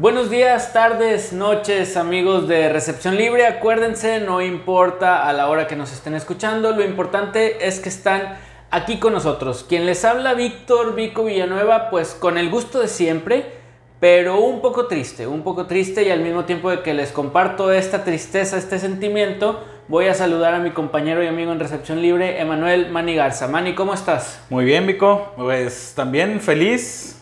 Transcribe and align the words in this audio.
Buenos 0.00 0.30
días, 0.30 0.72
tardes, 0.72 1.34
noches, 1.34 1.98
amigos 1.98 2.48
de 2.48 2.70
Recepción 2.70 3.16
Libre. 3.16 3.46
Acuérdense, 3.46 4.18
no 4.18 4.40
importa 4.40 5.28
a 5.28 5.32
la 5.34 5.46
hora 5.48 5.66
que 5.66 5.76
nos 5.76 5.92
estén 5.92 6.14
escuchando, 6.14 6.70
lo 6.70 6.82
importante 6.82 7.66
es 7.66 7.80
que 7.80 7.90
están 7.90 8.38
aquí 8.70 8.98
con 8.98 9.12
nosotros. 9.12 9.62
Quien 9.68 9.84
les 9.84 10.06
habla, 10.06 10.32
Víctor 10.32 10.94
Vico 10.94 11.24
Villanueva, 11.24 11.90
pues 11.90 12.16
con 12.18 12.38
el 12.38 12.48
gusto 12.48 12.80
de 12.80 12.88
siempre, 12.88 13.44
pero 14.00 14.40
un 14.40 14.62
poco 14.62 14.86
triste, 14.86 15.26
un 15.26 15.42
poco 15.42 15.66
triste 15.66 16.02
y 16.02 16.08
al 16.08 16.20
mismo 16.20 16.46
tiempo 16.46 16.70
de 16.70 16.80
que 16.80 16.94
les 16.94 17.12
comparto 17.12 17.70
esta 17.70 18.02
tristeza, 18.02 18.56
este 18.56 18.78
sentimiento, 18.78 19.62
voy 19.86 20.06
a 20.06 20.14
saludar 20.14 20.54
a 20.54 20.60
mi 20.60 20.70
compañero 20.70 21.22
y 21.22 21.26
amigo 21.26 21.52
en 21.52 21.60
Recepción 21.60 22.00
Libre, 22.00 22.40
Emanuel 22.40 22.90
Mani 22.90 23.16
Garza. 23.16 23.48
Mani, 23.48 23.74
¿cómo 23.74 23.92
estás? 23.92 24.40
Muy 24.48 24.64
bien, 24.64 24.86
Vico. 24.86 25.34
Pues 25.36 25.92
también 25.94 26.40
feliz 26.40 27.19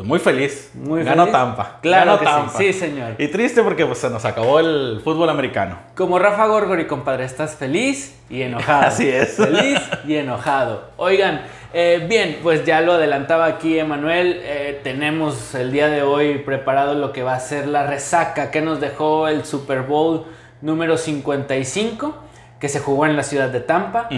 pues 0.00 0.08
muy 0.08 0.18
feliz. 0.18 0.70
Muy 0.74 1.02
Ganó 1.04 1.24
feliz. 1.24 1.32
Tampa. 1.38 1.78
Claro 1.82 2.12
Ganó 2.12 2.18
que 2.18 2.24
sí. 2.24 2.32
Tampa. 2.32 2.58
Sí, 2.58 2.72
señor. 2.72 3.14
Y 3.18 3.28
triste 3.28 3.62
porque 3.62 3.84
pues, 3.84 3.98
se 3.98 4.08
nos 4.08 4.24
acabó 4.24 4.58
el 4.58 5.00
fútbol 5.04 5.28
americano. 5.28 5.76
Como 5.94 6.18
Rafa 6.18 6.46
Gorgori, 6.46 6.86
compadre, 6.86 7.24
estás 7.24 7.54
feliz 7.56 8.18
y 8.30 8.40
enojado. 8.40 8.80
Así 8.86 9.08
es. 9.08 9.36
Feliz 9.36 9.78
y 10.06 10.14
enojado. 10.16 10.84
Oigan, 10.96 11.42
eh, 11.74 12.06
bien, 12.08 12.38
pues 12.42 12.64
ya 12.64 12.80
lo 12.80 12.94
adelantaba 12.94 13.44
aquí 13.44 13.78
Emanuel. 13.78 14.40
eh, 14.42 14.80
tenemos 14.82 15.54
el 15.54 15.70
día 15.70 15.88
de 15.88 16.02
hoy 16.02 16.38
preparado 16.38 16.94
lo 16.94 17.12
que 17.12 17.22
va 17.22 17.34
a 17.34 17.40
ser 17.40 17.68
la 17.68 17.86
resaca 17.86 18.50
que 18.50 18.62
nos 18.62 18.80
dejó 18.80 19.28
el 19.28 19.44
Super 19.44 19.82
Bowl 19.82 20.24
número 20.62 20.96
55, 20.96 22.14
que 22.58 22.70
se 22.70 22.80
jugó 22.80 23.04
en 23.04 23.16
la 23.16 23.22
ciudad 23.22 23.50
de 23.50 23.60
Tampa. 23.60 24.08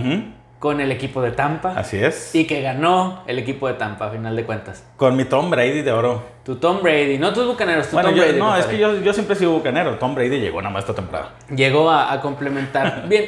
Con 0.62 0.80
el 0.80 0.92
equipo 0.92 1.20
de 1.22 1.32
Tampa. 1.32 1.74
Así 1.76 1.96
es. 1.98 2.32
Y 2.36 2.46
que 2.46 2.62
ganó 2.62 3.24
el 3.26 3.36
equipo 3.40 3.66
de 3.66 3.74
Tampa, 3.74 4.06
a 4.06 4.10
final 4.10 4.36
de 4.36 4.44
cuentas. 4.44 4.86
Con 4.96 5.16
mi 5.16 5.24
Tom 5.24 5.50
Brady 5.50 5.82
de 5.82 5.90
oro. 5.90 6.22
Tu 6.44 6.54
Tom 6.54 6.80
Brady, 6.84 7.18
no 7.18 7.32
tus 7.32 7.44
bucaneros, 7.48 7.88
tu 7.88 7.94
Bueno, 7.96 8.10
Tom 8.10 8.16
yo- 8.18 8.22
Brady. 8.22 8.38
no, 8.38 8.56
es 8.56 8.66
que 8.66 8.78
yo, 8.78 8.96
yo 9.00 9.12
siempre 9.12 9.34
he 9.34 9.38
sido 9.40 9.50
bucanero. 9.50 9.98
Tom 9.98 10.14
Brady 10.14 10.38
llegó 10.38 10.62
nada 10.62 10.72
más 10.72 10.84
esta 10.84 10.94
temporada. 10.94 11.32
Llegó 11.52 11.90
a, 11.90 12.12
a 12.12 12.20
complementar. 12.20 13.06
Bien, 13.08 13.24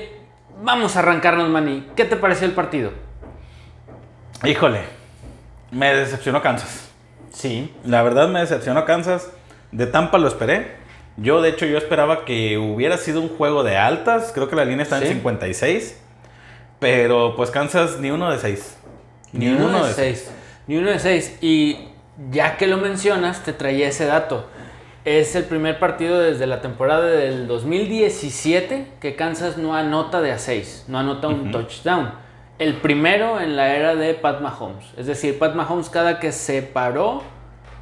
vamos 0.63 0.95
a 0.95 1.01
arrancarnos, 1.01 1.49
Manny. 1.49 1.89
¿Qué 1.97 2.05
te 2.05 2.15
pareció 2.15 2.47
el 2.47 2.53
partido? 2.53 2.93
Híjole, 4.45 4.83
me 5.73 5.93
decepcionó 5.93 6.41
Kansas. 6.41 6.89
Sí. 7.33 7.75
La 7.85 8.03
verdad 8.05 8.29
me 8.29 8.39
decepcionó 8.39 8.85
Kansas. 8.85 9.29
De 9.73 9.87
Tampa 9.89 10.19
lo 10.19 10.29
esperé. 10.29 10.77
Yo, 11.17 11.43
de 11.43 11.49
hecho, 11.51 11.67
yo 11.67 11.79
esperaba 11.79 12.25
que 12.25 12.59
hubiera 12.59 12.97
sido 12.97 13.21
un 13.21 13.29
juego 13.29 13.65
de 13.65 13.77
altas. 13.77 14.31
Creo 14.33 14.49
que 14.49 14.55
la 14.55 14.65
línea 14.65 14.85
está 14.85 14.99
Sí. 15.01 15.07
en 15.07 15.15
56. 15.15 16.01
Pero 16.85 17.35
pues 17.35 17.51
Kansas 17.51 17.99
ni 17.99 18.11
uno 18.11 18.31
de 18.31 18.37
seis. 18.37 18.77
Ni 19.33 19.49
uno 19.49 19.87
de 19.87 19.95
seis. 19.95 20.31
Ni 20.67 20.77
uno 20.77 20.91
de 20.91 20.99
seis. 20.99 21.39
Y 21.41 21.89
ya 22.31 22.59
que 22.59 22.67
lo 22.67 22.77
mencionas, 22.77 23.43
te 23.43 23.55
traía 23.55 23.89
ese 23.89 24.05
dato. 24.05 24.45
Es 25.07 25.35
el 25.35 25.45
primer 25.45 25.79
partido 25.79 26.21
desde 26.21 26.47
la 26.47 26.61
temporada 26.61 27.07
del 27.07 27.47
2017 27.47 28.87
que 29.01 29.17
Kansas 29.17 29.57
no 29.57 29.75
anota 29.75 30.21
de 30.21 30.33
a 30.33 30.39
6, 30.39 30.85
no 30.89 30.99
anota 30.99 31.29
un 31.29 31.51
touchdown. 31.53 32.13
El 32.59 32.75
primero 32.75 33.41
en 33.41 33.57
la 33.57 33.75
era 33.75 33.95
de 33.95 34.13
Pat 34.13 34.43
Mahomes. 34.43 34.85
Es 34.99 35.07
decir, 35.07 35.39
Pat 35.39 35.55
Mahomes 35.55 35.89
cada 35.89 36.21
que 36.21 36.33
se 36.33 36.61
paró 36.61 37.23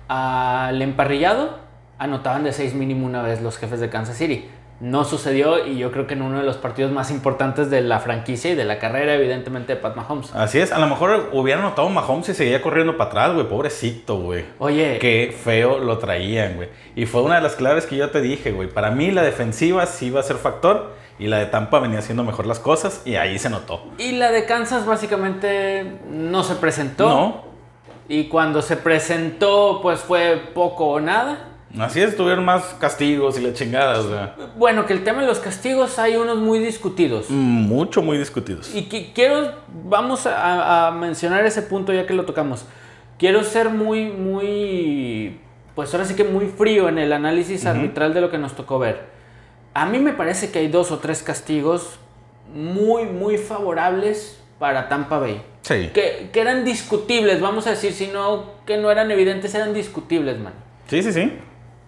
al 0.06 0.80
emparrillado, 0.80 1.58
anotaban 1.98 2.44
de 2.44 2.52
6 2.52 2.74
mínimo 2.74 3.04
una 3.04 3.22
vez 3.22 3.42
los 3.42 3.58
jefes 3.58 3.80
de 3.80 3.90
Kansas 3.90 4.16
City. 4.16 4.48
No 4.82 5.04
sucedió 5.04 5.64
y 5.64 5.78
yo 5.78 5.92
creo 5.92 6.08
que 6.08 6.14
en 6.14 6.22
uno 6.22 6.38
de 6.38 6.44
los 6.44 6.56
partidos 6.56 6.90
más 6.90 7.12
importantes 7.12 7.70
de 7.70 7.82
la 7.82 8.00
franquicia 8.00 8.50
y 8.50 8.56
de 8.56 8.64
la 8.64 8.80
carrera, 8.80 9.14
evidentemente, 9.14 9.76
de 9.76 9.80
Pat 9.80 9.94
Mahomes. 9.94 10.34
Así 10.34 10.58
es, 10.58 10.72
a 10.72 10.80
lo 10.80 10.88
mejor 10.88 11.28
hubiera 11.30 11.60
anotado 11.60 11.88
Mahomes 11.88 12.28
y 12.30 12.34
seguía 12.34 12.60
corriendo 12.60 12.96
para 12.96 13.10
atrás, 13.10 13.34
güey. 13.34 13.48
Pobrecito, 13.48 14.16
güey. 14.16 14.44
Oye, 14.58 14.98
Qué 15.00 15.32
feo 15.40 15.78
lo 15.78 15.98
traían, 15.98 16.56
güey. 16.56 16.68
Y 16.96 17.06
fue 17.06 17.22
una 17.22 17.36
de 17.36 17.42
las 17.42 17.54
claves 17.54 17.86
que 17.86 17.94
yo 17.94 18.10
te 18.10 18.20
dije, 18.20 18.50
güey. 18.50 18.68
Para 18.68 18.90
mí 18.90 19.12
la 19.12 19.22
defensiva 19.22 19.86
sí 19.86 20.06
iba 20.06 20.18
a 20.18 20.24
ser 20.24 20.34
factor 20.34 20.90
y 21.16 21.28
la 21.28 21.38
de 21.38 21.46
Tampa 21.46 21.78
venía 21.78 22.00
haciendo 22.00 22.24
mejor 22.24 22.46
las 22.46 22.58
cosas 22.58 23.02
y 23.04 23.14
ahí 23.14 23.38
se 23.38 23.50
notó. 23.50 23.84
Y 23.98 24.16
la 24.16 24.32
de 24.32 24.46
Kansas 24.46 24.84
básicamente 24.84 25.98
no 26.10 26.42
se 26.42 26.56
presentó. 26.56 27.08
No, 27.08 27.44
Y 28.08 28.24
cuando 28.24 28.60
se 28.62 28.76
presentó, 28.76 29.78
pues 29.80 30.00
fue 30.00 30.42
poco 30.54 30.86
o 30.88 31.00
nada. 31.00 31.50
Así 31.78 32.00
es, 32.00 32.16
tuvieron 32.16 32.44
más 32.44 32.62
castigos 32.78 33.38
y 33.38 33.42
la 33.42 33.52
chingada, 33.52 34.00
o 34.00 34.08
sea. 34.08 34.36
Bueno, 34.56 34.86
que 34.86 34.92
el 34.92 35.04
tema 35.04 35.22
de 35.22 35.26
los 35.26 35.38
castigos 35.38 35.98
hay 35.98 36.16
unos 36.16 36.38
muy 36.38 36.58
discutidos. 36.58 37.30
Mucho, 37.30 38.02
muy 38.02 38.18
discutidos. 38.18 38.74
Y 38.74 38.84
que 38.84 39.12
quiero, 39.12 39.52
vamos 39.84 40.26
a, 40.26 40.88
a 40.88 40.90
mencionar 40.90 41.44
ese 41.46 41.62
punto 41.62 41.92
ya 41.92 42.06
que 42.06 42.14
lo 42.14 42.24
tocamos. 42.24 42.64
Quiero 43.18 43.44
ser 43.44 43.70
muy, 43.70 44.06
muy, 44.06 45.40
pues 45.74 45.92
ahora 45.94 46.06
sí 46.06 46.14
que 46.14 46.24
muy 46.24 46.46
frío 46.46 46.88
en 46.88 46.98
el 46.98 47.12
análisis 47.12 47.64
arbitral 47.66 48.14
de 48.14 48.20
lo 48.20 48.30
que 48.30 48.38
nos 48.38 48.54
tocó 48.54 48.78
ver. 48.78 49.10
A 49.74 49.86
mí 49.86 49.98
me 49.98 50.12
parece 50.12 50.50
que 50.50 50.58
hay 50.58 50.68
dos 50.68 50.90
o 50.90 50.98
tres 50.98 51.22
castigos 51.22 51.98
muy, 52.54 53.04
muy 53.04 53.38
favorables 53.38 54.38
para 54.58 54.88
Tampa 54.88 55.18
Bay. 55.18 55.42
Sí. 55.62 55.90
Que, 55.94 56.30
que 56.32 56.40
eran 56.40 56.64
discutibles, 56.64 57.40
vamos 57.40 57.66
a 57.66 57.70
decir, 57.70 57.92
si 57.92 58.08
no 58.08 58.52
que 58.66 58.76
no 58.76 58.90
eran 58.90 59.10
evidentes, 59.10 59.54
eran 59.54 59.72
discutibles, 59.72 60.38
man. 60.38 60.52
Sí, 60.88 61.02
sí, 61.02 61.12
sí. 61.12 61.32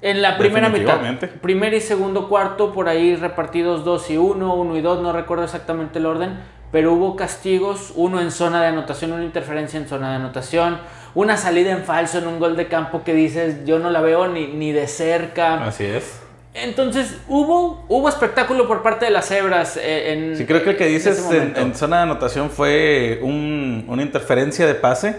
En 0.05 0.21
la 0.21 0.37
primera 0.37 0.69
mitad, 0.69 0.99
primer 1.41 1.73
y 1.73 1.81
segundo 1.81 2.29
cuarto, 2.29 2.73
por 2.75 2.89
ahí 2.89 3.17
repartidos 3.17 3.85
2 3.85 4.11
y 4.11 4.17
1, 4.19 4.55
1 4.55 4.77
y 4.77 4.81
2, 4.83 5.01
no 5.03 5.13
recuerdo 5.13 5.45
exactamente 5.45 5.99
el 5.99 6.05
orden, 6.05 6.39
pero 6.71 6.93
hubo 6.93 7.17
castigos, 7.17 7.93
uno 7.97 8.21
en 8.21 8.31
zona 8.31 8.61
de 8.61 8.67
anotación, 8.69 9.13
una 9.13 9.25
interferencia 9.25 9.81
en 9.81 9.89
zona 9.89 10.11
de 10.11 10.17
anotación, 10.17 10.79
una 11.15 11.37
salida 11.39 11.71
en 11.73 11.85
falso 11.85 12.19
en 12.19 12.27
un 12.27 12.39
gol 12.39 12.55
de 12.57 12.69
campo 12.69 13.03
que 13.03 13.15
dices, 13.15 13.65
yo 13.65 13.79
no 13.79 13.89
la 13.89 14.03
veo 14.03 14.29
ni, 14.29 14.47
ni 14.49 14.73
de 14.73 14.87
cerca. 14.89 15.65
Así 15.65 15.85
es. 15.85 16.21
Entonces, 16.53 17.17
hubo, 17.27 17.85
hubo 17.89 18.09
espectáculo 18.09 18.69
por 18.69 18.83
parte 18.83 19.07
de 19.07 19.11
las 19.11 19.27
cebras 19.29 19.77
eh, 19.77 20.13
en 20.13 20.37
Sí, 20.37 20.45
creo 20.45 20.63
que 20.63 20.71
el 20.71 20.77
que 20.77 20.87
en 20.87 20.93
dices 20.93 21.19
en, 21.19 21.25
momento. 21.25 21.61
en 21.61 21.75
zona 21.75 21.97
de 21.97 22.03
anotación 22.03 22.51
fue 22.51 23.21
un- 23.23 23.87
una 23.89 24.03
interferencia 24.03 24.67
de 24.67 24.75
pase. 24.75 25.17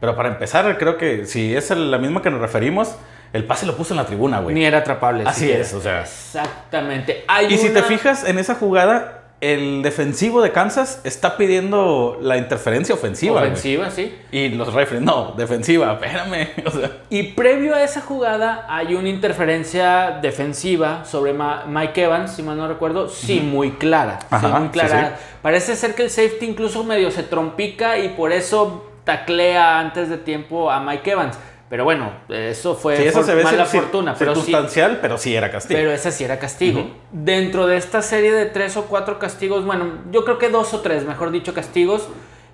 Pero 0.00 0.14
para 0.14 0.28
empezar, 0.28 0.78
creo 0.78 0.96
que 0.96 1.26
si 1.26 1.56
es 1.56 1.70
la 1.70 1.98
misma 1.98 2.22
que 2.22 2.30
nos 2.30 2.40
referimos, 2.40 2.96
el 3.32 3.44
pase 3.44 3.66
lo 3.66 3.76
puso 3.76 3.92
en 3.94 3.98
la 3.98 4.06
tribuna, 4.06 4.40
güey. 4.40 4.54
Ni 4.54 4.64
era 4.64 4.78
atrapable. 4.78 5.24
Así 5.26 5.40
siquiera. 5.40 5.60
es, 5.62 5.74
o 5.74 5.80
sea. 5.80 6.00
Exactamente. 6.02 7.24
Hay 7.28 7.46
Y 7.52 7.58
si 7.58 7.70
te 7.70 7.82
fijas 7.82 8.24
en 8.24 8.38
esa 8.38 8.54
jugada, 8.54 9.14
el 9.40 9.82
defensivo 9.82 10.42
de 10.42 10.50
Kansas 10.50 11.00
está 11.04 11.36
pidiendo 11.36 12.18
la 12.20 12.38
interferencia 12.38 12.94
ofensiva. 12.94 13.40
Ofensiva, 13.42 13.88
sí. 13.90 14.12
Y 14.32 14.48
los 14.48 14.72
referees, 14.74 15.04
no, 15.04 15.34
defensiva, 15.36 15.92
espérame. 15.92 16.48
O 16.66 16.70
sea, 16.70 16.90
Y 17.10 17.22
previo 17.34 17.74
a 17.76 17.82
esa 17.84 18.00
jugada 18.00 18.66
hay 18.68 18.94
una 18.96 19.08
interferencia 19.08 20.18
defensiva 20.20 21.04
sobre 21.04 21.32
Ma- 21.34 21.64
Mike 21.68 22.02
Evans, 22.02 22.32
si 22.32 22.42
mal 22.42 22.56
no 22.56 22.66
recuerdo, 22.66 23.08
sí, 23.08 23.40
muy 23.40 23.72
clara. 23.72 24.18
sí, 24.22 24.26
Ajá, 24.30 24.48
muy 24.58 24.68
sí, 24.68 24.72
clara. 24.72 25.16
sí. 25.18 25.24
Parece 25.42 25.76
ser 25.76 25.94
que 25.94 26.02
el 26.02 26.10
safety 26.10 26.46
incluso 26.46 26.82
medio 26.82 27.10
se 27.12 27.22
trompica 27.22 27.98
y 27.98 28.08
por 28.08 28.32
eso 28.32 28.90
taclea 29.04 29.78
antes 29.78 30.08
de 30.08 30.18
tiempo 30.18 30.70
a 30.70 30.80
Mike 30.80 31.12
Evans. 31.12 31.38
Pero 31.70 31.84
bueno, 31.84 32.12
eso 32.30 32.74
fue 32.74 32.96
sí, 32.96 33.02
eso 33.04 33.18
for- 33.18 33.26
se 33.26 33.34
ve 33.34 33.44
mala 33.44 33.66
fortuna. 33.66 34.14
Pero 34.18 34.34
sí, 34.34 34.52
pero 35.02 35.18
sí 35.18 35.34
era 35.36 35.50
castigo. 35.50 35.78
pero 35.78 35.92
ese 35.92 36.12
sí 36.12 36.24
era 36.24 36.38
castigo. 36.38 36.90
Dentro 37.12 37.66
de 37.66 37.76
esta 37.76 38.00
serie 38.00 38.32
de 38.32 38.46
tres 38.46 38.76
o 38.76 38.86
cuatro 38.86 39.18
castigos, 39.18 39.64
bueno, 39.66 39.86
yo 40.10 40.24
creo 40.24 40.38
que 40.38 40.48
dos 40.48 40.72
o 40.72 40.80
tres, 40.80 41.04
mejor 41.04 41.30
dicho, 41.30 41.52
castigos, 41.52 42.08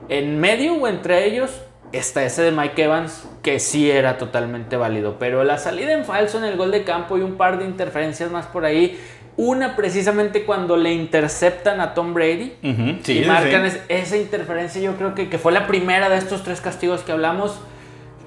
en 0.09 0.41
medio 0.41 0.75
o 0.75 0.89
entre 0.89 1.27
ellos 1.27 1.51
está 1.93 2.25
ese 2.25 2.43
de 2.43 2.51
Mike 2.51 2.83
Evans, 2.85 3.25
que 3.43 3.61
sí 3.61 3.89
era 3.89 4.19
totalmente 4.19 4.77
válido. 4.77 5.17
Pero 5.21 5.45
la 5.45 5.59
salida 5.59 5.93
en 5.93 6.05
falso 6.05 6.39
en 6.39 6.45
el 6.45 6.57
gol 6.57 6.73
de 6.73 6.83
campo 6.83 7.17
y 7.17 7.21
un 7.21 7.37
par 7.37 7.59
de 7.59 7.67
interferencias 7.67 8.33
más 8.33 8.47
por 8.47 8.65
ahí. 8.65 8.99
Una 9.37 9.75
precisamente 9.77 10.45
cuando 10.45 10.77
le 10.77 10.93
interceptan 10.93 11.81
a 11.81 11.95
Tom 11.95 12.15
Brady. 12.15 12.55
Sí, 13.03 13.19
y 13.23 13.25
marcan 13.27 13.71
sí. 13.71 13.79
esa 13.89 14.17
interferencia, 14.17 14.81
yo 14.81 14.97
creo 14.97 15.15
que, 15.15 15.29
que 15.29 15.39
fue 15.39 15.53
la 15.53 15.67
primera 15.69 16.09
de 16.09 16.17
estos 16.19 16.43
tres 16.43 16.61
castigos 16.61 17.03
que 17.03 17.13
hablamos. 17.13 17.61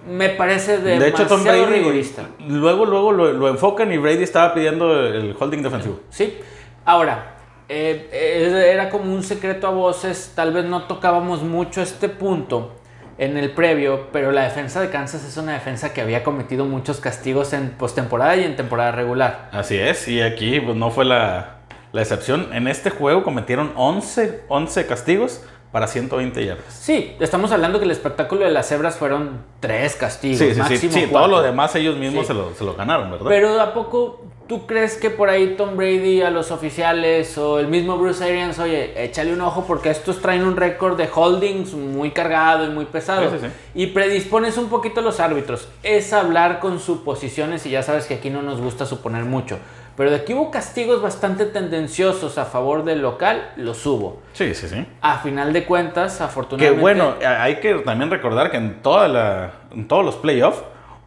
Me 0.08 0.30
parece 0.30 0.78
De 0.78 1.08
hecho, 1.08 1.28
Tom 1.28 1.44
Brady, 1.44 1.66
rigorista. 1.66 2.24
luego, 2.48 2.86
luego 2.86 3.12
lo, 3.12 3.34
lo 3.34 3.50
enfocan 3.50 3.92
y 3.92 3.98
Brady 3.98 4.24
estaba 4.24 4.54
pidiendo 4.54 5.06
el 5.06 5.36
holding 5.38 5.62
defensivo. 5.62 6.00
Sí. 6.10 6.40
Ahora, 6.86 7.36
eh, 7.70 8.72
era 8.72 8.90
como 8.90 9.14
un 9.14 9.24
secreto 9.24 9.68
a 9.68 9.72
voces, 9.72 10.32
tal 10.36 10.54
vez 10.54 10.66
no 10.66 10.84
tocábamos 10.84 11.44
mucho 11.44 11.82
este 11.82 12.08
punto 12.08 12.74
en 13.18 13.36
el 13.36 13.52
previo, 13.52 14.08
pero 14.14 14.32
la 14.32 14.44
defensa 14.44 14.80
de 14.80 14.90
Kansas 14.90 15.26
es 15.26 15.38
una 15.38 15.54
defensa 15.54 15.92
que 15.92 16.02
había 16.02 16.24
cometido 16.24 16.66
muchos 16.66 17.00
castigos 17.00 17.52
en 17.54 17.72
postemporada 17.72 18.38
y 18.38 18.44
en 18.44 18.56
temporada 18.56 18.92
regular. 18.92 19.50
Así 19.52 19.78
es, 19.78 20.08
y 20.08 20.22
aquí 20.22 20.60
pues, 20.60 20.78
no 20.78 20.92
fue 20.92 21.04
la, 21.04 21.58
la 21.92 22.02
excepción. 22.02 22.54
En 22.54 22.68
este 22.68 22.90
juego 22.90 23.24
cometieron 23.24 23.74
11, 23.76 24.44
11 24.48 24.86
castigos 24.86 25.44
para 25.72 25.88
120 25.88 26.46
yardas. 26.46 26.66
Sí, 26.74 27.16
estamos 27.20 27.52
hablando 27.52 27.80
que 27.80 27.86
el 27.86 27.92
espectáculo 27.92 28.46
de 28.46 28.52
las 28.52 28.68
cebras 28.70 28.96
fueron 28.98 29.42
tres 29.60 29.96
castigos, 29.96 30.40
Sí, 30.40 30.48
sí, 30.50 30.54
sí. 30.56 30.60
máximo 30.60 30.94
Sí, 30.94 31.08
todo 31.12 31.28
lo 31.28 31.42
demás 31.42 31.76
ellos 31.76 31.98
mismos 31.98 32.22
Sí. 32.26 32.28
se, 32.28 32.34
lo, 32.34 32.54
se 32.54 32.64
lo 32.64 32.74
ganaron, 32.76 33.12
¿verdad? 33.12 33.26
Pero 33.28 33.62
a 33.62 33.74
poco 33.74 34.22
¿Tú 34.48 34.66
crees 34.66 34.96
que 34.96 35.10
por 35.10 35.30
ahí 35.30 35.56
Tom 35.58 35.76
Brady 35.76 36.22
a 36.22 36.30
los 36.30 36.52
oficiales 36.52 37.38
o 37.38 37.60
el 37.60 37.68
mismo 37.68 37.98
Bruce 37.98 38.24
Arians, 38.24 38.58
oye, 38.60 39.04
échale 39.04 39.34
un 39.34 39.42
ojo 39.42 39.66
porque 39.68 39.90
estos 39.90 40.22
traen 40.22 40.44
un 40.46 40.56
récord 40.56 40.96
de 40.96 41.10
holdings 41.14 41.74
muy 41.74 42.12
cargado 42.12 42.64
y 42.66 42.70
muy 42.70 42.86
pesado? 42.86 43.30
Sí, 43.30 43.40
sí, 43.42 43.46
sí. 43.48 43.52
Y 43.76 43.88
predispones 43.88 44.58
un 44.58 44.70
poquito 44.70 45.02
a 45.02 45.04
los 45.04 45.20
árbitros. 45.20 45.68
Es 45.84 46.14
hablar 46.14 46.62
con 46.62 46.80
suposiciones 46.80 47.66
y 47.66 47.72
ya 47.72 47.84
sabes 47.84 48.06
que 48.06 48.14
aquí 48.14 48.30
no 48.30 48.42
nos 48.42 48.62
gusta 48.62 48.86
suponer 48.86 49.26
mucho. 49.26 49.60
Pero 49.98 50.12
de 50.12 50.24
que 50.24 50.34
hubo 50.36 50.52
castigos 50.52 51.02
bastante 51.02 51.46
tendenciosos 51.46 52.38
a 52.38 52.46
favor 52.46 52.86
del 52.86 53.02
local, 53.02 53.50
los 53.58 53.84
hubo. 53.86 54.22
Sí, 54.34 54.54
sí, 54.54 54.70
sí. 54.70 54.86
A 55.02 55.18
final 55.18 55.52
de 55.54 55.66
cuentas, 55.66 56.18
Que 56.18 56.24
afortunadamente... 56.24 56.80
bueno, 56.82 57.16
hay 57.26 57.56
que 57.56 57.74
también 57.80 58.12
recordar 58.12 58.52
que 58.52 58.58
en, 58.58 58.82
toda 58.84 59.08
la, 59.08 59.52
en 59.72 59.88
todos 59.88 60.06
los 60.06 60.16
playoffs 60.16 60.60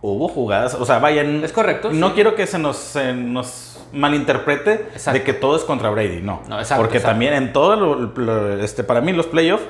hubo 0.02 0.26
jugadas, 0.28 0.74
o 0.74 0.84
sea, 0.84 0.98
vayan... 0.98 1.44
Es 1.44 1.52
correcto, 1.52 1.90
No 1.92 2.08
sí. 2.08 2.14
quiero 2.16 2.34
que 2.34 2.46
se 2.48 2.58
nos, 2.58 2.76
se 2.78 3.12
nos 3.12 3.80
malinterprete 3.92 4.72
Exacto. 4.92 5.18
de 5.18 5.22
que 5.24 5.34
todo 5.34 5.54
es 5.56 5.62
contra 5.62 5.90
Brady, 5.90 6.20
no. 6.20 6.42
No, 6.48 6.58
exacto, 6.58 6.82
Porque 6.82 6.96
exacto. 6.96 7.12
también 7.12 7.34
en 7.34 7.52
todo, 7.52 7.76
lo, 7.76 7.94
lo- 8.16 8.60
este, 8.62 8.82
para 8.82 9.00
mí 9.00 9.12
los 9.12 9.26
playoffs 9.26 9.62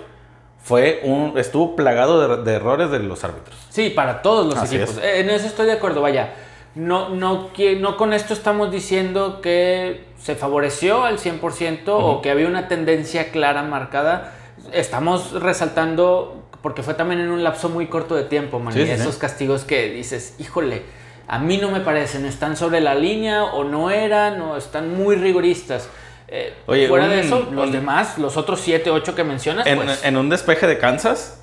fue 0.63 1.01
un, 1.05 1.37
estuvo 1.37 1.75
plagado 1.77 2.37
de, 2.39 2.43
de 2.51 2.57
errores 2.57 2.91
de 2.91 3.01
los 3.01 3.23
árbitros. 3.25 3.57
Sí, 3.71 3.91
para 3.91 4.23
todos 4.23 4.47
los 4.47 4.57
Así 4.57 4.77
equipos. 4.77 4.97
es. 4.99 5.03
Eh, 5.05 5.21
En 5.21 5.31
eso 5.31 5.47
estoy 5.47 5.67
de 5.67 5.73
acuerdo, 5.73 6.01
vaya. 6.01 6.33
No, 6.75 7.09
no, 7.09 7.51
no 7.79 7.97
con 7.97 8.13
esto 8.13 8.33
estamos 8.33 8.71
diciendo 8.71 9.41
que 9.41 10.05
se 10.21 10.37
favoreció 10.37 11.05
al 11.05 11.19
100% 11.19 11.83
o 11.89 12.23
que 12.23 12.31
había 12.31 12.47
una 12.47 12.69
tendencia 12.69 13.31
clara 13.33 13.63
marcada. 13.63 14.35
Estamos 14.73 15.33
resaltando 15.33 16.45
porque 16.63 16.83
fue 16.83 16.95
también 16.95 17.21
en 17.23 17.31
un 17.31 17.43
lapso 17.43 17.69
muy 17.71 17.87
corto 17.87 18.15
de 18.15 18.25
tiempo, 18.25 18.61
man. 18.61 18.73
Sí, 18.75 18.81
y 18.81 18.87
sí, 18.87 18.95
sí. 18.95 19.01
esos 19.01 19.17
castigos 19.17 19.65
que 19.65 19.89
dices, 19.91 20.35
híjole, 20.39 20.83
a 21.27 21.39
mí 21.39 21.57
no 21.57 21.71
me 21.71 21.81
parecen, 21.81 22.25
están 22.27 22.57
sobre 22.57 22.81
la 22.81 22.95
línea 22.95 23.45
o 23.45 23.65
no 23.65 23.91
eran 23.91 24.41
o 24.43 24.57
están 24.57 24.95
muy 24.97 25.17
rigoristas. 25.17 25.89
Eh, 26.29 26.55
Oye, 26.67 26.87
fuera 26.87 27.07
un- 27.07 27.11
de 27.11 27.21
eso, 27.21 27.49
los 27.51 27.67
un- 27.67 27.73
demás, 27.73 28.19
los 28.19 28.37
otros 28.37 28.61
7, 28.61 28.91
8 28.91 29.15
que 29.17 29.25
mencionas, 29.25 29.67
En, 29.67 29.79
pues... 29.81 30.05
en 30.05 30.17
un 30.17 30.29
despeje 30.29 30.67
de 30.69 30.79
Kansas, 30.79 31.40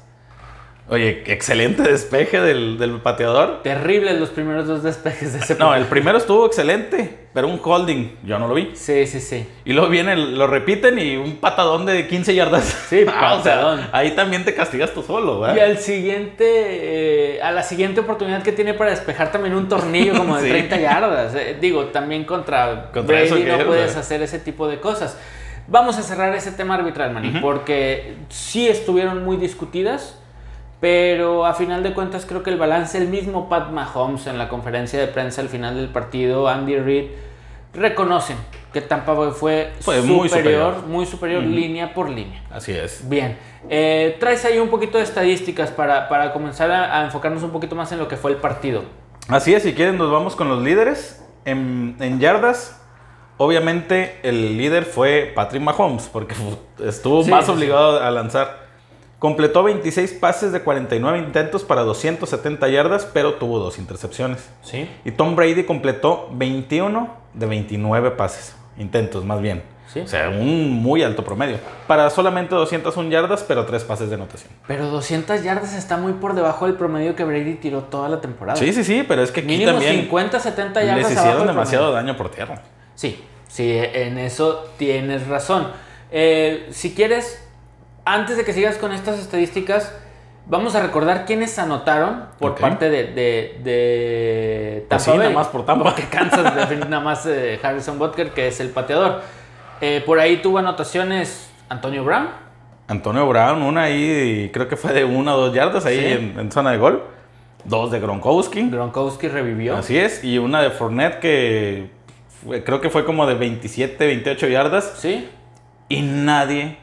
oye, 0.90 1.24
excelente 1.28 1.82
despeje 1.84 2.40
del, 2.42 2.78
del 2.78 2.92
pateador. 3.02 3.62
Terribles 3.64 4.20
los 4.20 4.30
primeros 4.30 4.68
dos 4.68 4.84
despejes 4.84 5.34
de 5.34 5.40
ese 5.40 5.56
No, 5.56 5.76
el 5.76 5.86
primero 5.86 6.18
estuvo 6.18 6.46
excelente, 6.46 7.28
pero 7.34 7.48
un 7.48 7.60
holding, 7.64 8.16
yo 8.24 8.40
no 8.40 8.48
lo 8.48 8.54
vi. 8.54 8.72
Sí, 8.74 9.06
sí, 9.08 9.20
sí. 9.20 9.46
Y 9.66 9.74
luego 9.74 9.90
viene, 9.90 10.16
lo 10.16 10.48
repiten 10.48 10.98
y 11.00 11.16
un 11.18 11.38
patadón 11.38 11.86
de 11.86 12.08
15 12.08 12.34
yardas. 12.36 12.64
Sí, 12.90 13.06
Ah, 13.14 13.36
o 13.40 13.44
sea, 13.44 13.56
patadón. 13.56 13.88
ahí 13.92 14.12
también 14.12 14.46
te 14.46 14.54
castigas 14.56 14.92
tú 14.94 15.04
solo, 15.04 15.40
¿verdad? 15.42 15.56
Y 15.56 15.60
al 15.60 15.78
siguiente, 15.78 16.46
eh, 17.36 17.42
a 17.42 17.52
la 17.52 17.64
siguiente 17.64 18.00
oportunidad 18.02 18.42
que 18.44 18.52
tiene 18.52 18.74
para 18.74 18.92
despejar 18.92 19.32
también 19.32 19.56
un 19.56 19.68
tornillo 19.68 20.14
como 20.18 20.38
de 20.38 20.44
Sí. 20.48 20.50
30 20.50 20.78
yardas. 20.80 21.36
Eh, 21.36 21.58
digo, 21.60 21.86
también 21.88 22.24
contra, 22.24 22.92
Contra 22.94 23.18
Brady 23.22 23.44
no 23.44 23.56
es, 23.56 23.64
puedes 23.66 23.86
¿verdad? 23.88 24.00
hacer 24.00 24.22
ese 24.22 24.40
tipo 24.40 24.68
de 24.68 24.80
cosas. 24.80 25.18
Vamos 25.70 25.98
a 25.98 26.02
cerrar 26.02 26.34
ese 26.34 26.54
tema 26.54 26.76
arbitral, 26.76 27.12
Manny, 27.12 27.40
porque 27.42 28.14
sí 28.30 28.70
estuvieron 28.70 29.26
muy 29.26 29.36
discutidas, 29.36 30.18
pero 30.80 31.46
a 31.46 31.54
final 31.54 31.82
de 31.84 31.94
cuentas 31.94 32.26
creo 32.26 32.44
que 32.44 32.50
el 32.52 32.58
balance, 32.58 32.98
el 32.98 33.08
mismo 33.08 33.50
Pat 33.50 33.72
Mahomes 33.72 34.28
en 34.28 34.38
la 34.38 34.48
conferencia 34.50 35.00
de 35.00 35.08
prensa 35.08 35.42
al 35.42 35.50
final 35.50 35.76
del 35.76 35.90
partido, 35.90 36.48
Andy 36.48 36.78
Reid, 36.78 37.06
reconocen 37.74 38.38
que 38.74 38.82
Tampa 38.82 39.14
Bay 39.14 39.32
fue, 39.32 39.72
Fue 39.82 39.96
superior, 39.98 40.18
muy 40.18 40.30
superior. 40.30 40.84
muy 40.88 41.06
superior 41.06 41.44
línea 41.44 41.94
por 41.94 42.10
línea. 42.10 42.44
Así 42.52 42.72
es. 42.74 43.08
Bien, 43.08 43.38
eh, 43.70 44.18
traes 44.20 44.46
ahí 44.46 44.60
un 44.60 44.70
poquito 44.70 44.98
de 44.98 45.04
estadísticas 45.04 45.72
para, 45.72 46.08
para 46.10 46.34
comenzar 46.34 46.70
a, 46.72 47.00
a 47.02 47.06
enfocarnos 47.06 47.44
un 47.44 47.52
poquito 47.52 47.76
más 47.76 47.92
en 47.92 48.00
lo 48.00 48.08
que 48.08 48.18
fue 48.18 48.32
el 48.32 48.38
partido. 48.38 48.84
Así 49.30 49.54
es, 49.54 49.64
si 49.64 49.74
quieren 49.74 49.98
nos 49.98 50.12
vamos 50.12 50.36
con 50.36 50.48
los 50.50 50.62
líderes. 50.64 51.24
En, 51.46 51.96
en 52.02 52.20
yardas, 52.20 52.82
obviamente 53.38 54.20
el 54.24 54.58
líder 54.58 54.84
fue 54.84 55.32
Patrick 55.34 55.62
Mahomes, 55.62 56.10
porque 56.12 56.36
estuvo 56.86 57.24
Sí, 57.24 57.32
más 57.32 57.46
sí, 57.46 57.52
obligado 57.52 58.02
a 58.04 58.12
lanzar. 58.12 58.67
Completó 59.20 59.64
26 59.64 60.14
pases 60.14 60.52
de 60.52 60.62
49 60.62 61.18
intentos 61.18 61.64
para 61.64 61.82
270 61.82 62.68
yardas, 62.70 63.06
pero 63.12 63.34
tuvo 63.36 63.58
dos 63.58 63.80
intercepciones. 63.80 64.48
Sí. 64.62 64.88
Y 65.06 65.12
Tom 65.12 65.36
Brady 65.36 65.64
completó 65.64 66.30
21 66.34 67.16
de 67.34 67.46
29 67.48 68.12
pases, 68.12 68.56
intentos 68.78 69.26
más 69.26 69.42
bien. 69.42 69.64
Sí. 69.92 70.02
O 70.02 70.08
sea, 70.08 70.30
un 70.30 70.70
muy 70.70 71.02
alto 71.02 71.24
promedio. 71.24 71.58
Para 71.88 72.10
solamente 72.10 72.54
201 72.54 73.10
yardas, 73.10 73.44
pero 73.44 73.66
tres 73.66 73.84
pases 73.86 74.10
de 74.10 74.16
anotación. 74.16 74.52
Pero 74.68 74.88
200 74.90 75.42
yardas 75.44 75.74
está 75.74 75.98
muy 75.98 76.14
por 76.14 76.36
debajo 76.36 76.66
del 76.66 76.76
promedio 76.76 77.16
que 77.16 77.24
Brady 77.24 77.56
tiró 77.56 77.84
toda 77.84 78.10
la 78.10 78.20
temporada. 78.22 78.60
Sí, 78.60 78.74
sí, 78.74 78.84
sí, 78.84 79.04
pero 79.08 79.24
es 79.24 79.32
que 79.32 79.40
aquí 79.40 79.48
Mínimo 79.48 79.72
también 79.72 80.02
50, 80.02 80.40
70 80.40 80.84
yardas 80.84 81.10
les 81.10 81.18
hicieron 81.18 81.48
demasiado 81.48 81.86
promedio. 81.86 82.06
daño 82.06 82.18
por 82.18 82.30
tierra. 82.30 82.62
Sí, 82.96 83.24
sí, 83.48 83.72
en 83.76 84.18
eso 84.20 84.70
tienes 84.78 85.26
razón. 85.28 85.70
Eh, 86.12 86.68
si 86.72 86.94
quieres, 86.94 87.47
antes 88.14 88.38
de 88.38 88.44
que 88.46 88.54
sigas 88.54 88.78
con 88.78 88.92
estas 88.94 89.20
estadísticas, 89.20 89.94
vamos 90.46 90.76
a 90.76 90.82
recordar 90.82 91.26
quiénes 91.26 91.58
anotaron 91.60 92.26
por 92.40 92.56
parte 92.56 92.90
de, 92.90 93.04
de, 93.08 93.60
de 93.64 94.86
Pues 94.88 94.90
Tampa 94.90 95.04
sí, 95.04 95.10
Bay. 95.12 95.20
nada 95.20 95.30
más 95.32 95.48
por 95.48 95.66
Tampa. 95.66 95.84
Porque 95.86 96.04
Kansas, 96.04 96.70
de- 96.70 96.78
nada 96.78 97.00
más 97.02 97.26
eh, 97.26 97.60
Harrison 97.62 98.00
Butker, 98.00 98.32
que 98.32 98.48
es 98.48 98.60
el 98.60 98.70
pateador. 98.70 99.22
Eh, 99.82 100.02
por 100.06 100.20
ahí 100.20 100.38
tuvo 100.38 100.58
anotaciones 100.58 101.50
Antonio 101.70 102.04
Brown. 102.04 102.30
Antonio 102.88 103.28
Brown, 103.28 103.62
una 103.62 103.84
ahí, 103.84 104.50
creo 104.54 104.68
que 104.70 104.78
fue 104.78 104.94
de 104.94 105.04
una 105.04 105.36
o 105.36 105.38
dos 105.48 105.54
yardas 105.54 105.86
ahí 105.86 106.00
Sí. 106.00 106.06
en, 106.06 106.40
en 106.40 106.52
zona 106.52 106.72
de 106.72 106.78
gol. 106.78 107.04
Dos 107.66 107.92
de 107.92 108.00
Gronkowski. 108.00 108.70
Gronkowski 108.70 109.28
revivió. 109.28 109.76
Así 109.76 109.98
es. 109.98 110.24
Y 110.24 110.38
una 110.38 110.62
de 110.62 110.70
Fournette 110.72 111.20
que 111.20 111.90
fue- 112.46 112.64
creo 112.64 112.80
que 112.80 112.90
fue 112.90 113.04
como 113.04 113.28
de 113.28 113.34
27, 113.36 114.06
28 114.08 114.48
yardas. 114.48 114.94
Sí, 114.98 115.28
Y 115.90 116.02
nadie 116.02 116.78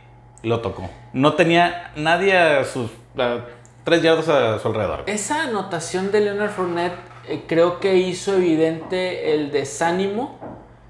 lo 0.44 0.60
tocó. 0.60 0.88
No 1.12 1.34
tenía 1.34 1.92
nadie 1.96 2.36
a 2.36 2.64
sus 2.64 2.90
a 3.18 3.38
tres 3.84 4.02
yardas 4.02 4.28
a 4.28 4.58
su 4.58 4.68
alrededor. 4.68 5.04
Esa 5.06 5.42
anotación 5.42 6.10
de 6.12 6.20
Leonard 6.20 6.50
Fournette 6.50 6.96
eh, 7.28 7.42
creo 7.46 7.80
que 7.80 7.96
hizo 7.96 8.34
evidente 8.36 9.34
el 9.34 9.50
desánimo 9.50 10.38